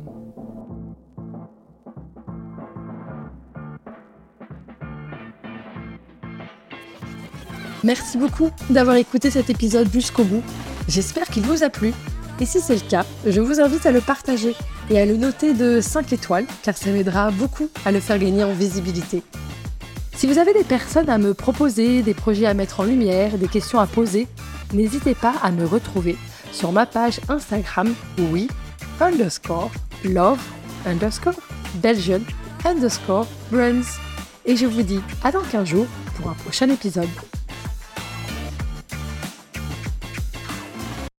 Merci 7.83 8.19
beaucoup 8.19 8.51
d'avoir 8.69 8.97
écouté 8.97 9.31
cet 9.31 9.49
épisode 9.49 9.91
jusqu'au 9.91 10.25
bout. 10.25 10.45
J'espère 10.87 11.27
qu'il 11.29 11.45
vous 11.45 11.65
a 11.65 11.71
plu 11.71 11.95
et 12.43 12.45
si 12.45 12.61
c'est 12.61 12.75
le 12.75 12.81
cas, 12.81 13.07
je 13.25 13.41
vous 13.41 13.61
invite 13.61 13.87
à 13.87 13.93
le 13.93 14.01
partager 14.01 14.57
et 14.91 15.01
à 15.01 15.07
le 15.07 15.17
noter 15.17 15.55
de 15.55 15.81
5 15.81 16.13
étoiles, 16.13 16.45
car 16.65 16.77
ça 16.77 16.91
m'aidera 16.91 17.31
beaucoup 17.31 17.69
à 17.85 17.93
le 17.93 18.01
faire 18.01 18.19
gagner 18.19 18.43
en 18.43 18.53
visibilité. 18.53 19.23
Si 20.17 20.27
vous 20.27 20.39
avez 20.39 20.53
des 20.53 20.65
personnes 20.65 21.09
à 21.09 21.19
me 21.19 21.35
proposer, 21.35 22.03
des 22.03 22.15
projets 22.15 22.47
à 22.47 22.55
mettre 22.55 22.81
en 22.81 22.83
lumière, 22.83 23.39
des 23.39 23.47
questions 23.47 23.79
à 23.79 23.87
poser, 23.87 24.27
n'hésitez 24.75 25.15
pas 25.15 25.35
à 25.41 25.53
me 25.53 25.65
retrouver 25.65 26.17
sur 26.51 26.73
ma 26.73 26.85
page 26.85 27.21
Instagram, 27.29 27.95
oui, 28.33 28.49
underscore, 29.01 29.71
love, 30.03 30.43
underscore, 30.85 31.41
Belgian, 31.77 32.23
underscore, 32.65 33.29
brands. 33.53 33.87
Et 34.47 34.57
je 34.57 34.67
vous 34.67 34.83
dis 34.83 35.01
à 35.23 35.31
dans 35.31 35.43
15 35.43 35.69
jours 35.69 35.87
pour 36.17 36.29
un 36.29 36.35
prochain 36.35 36.69
épisode. 36.71 37.09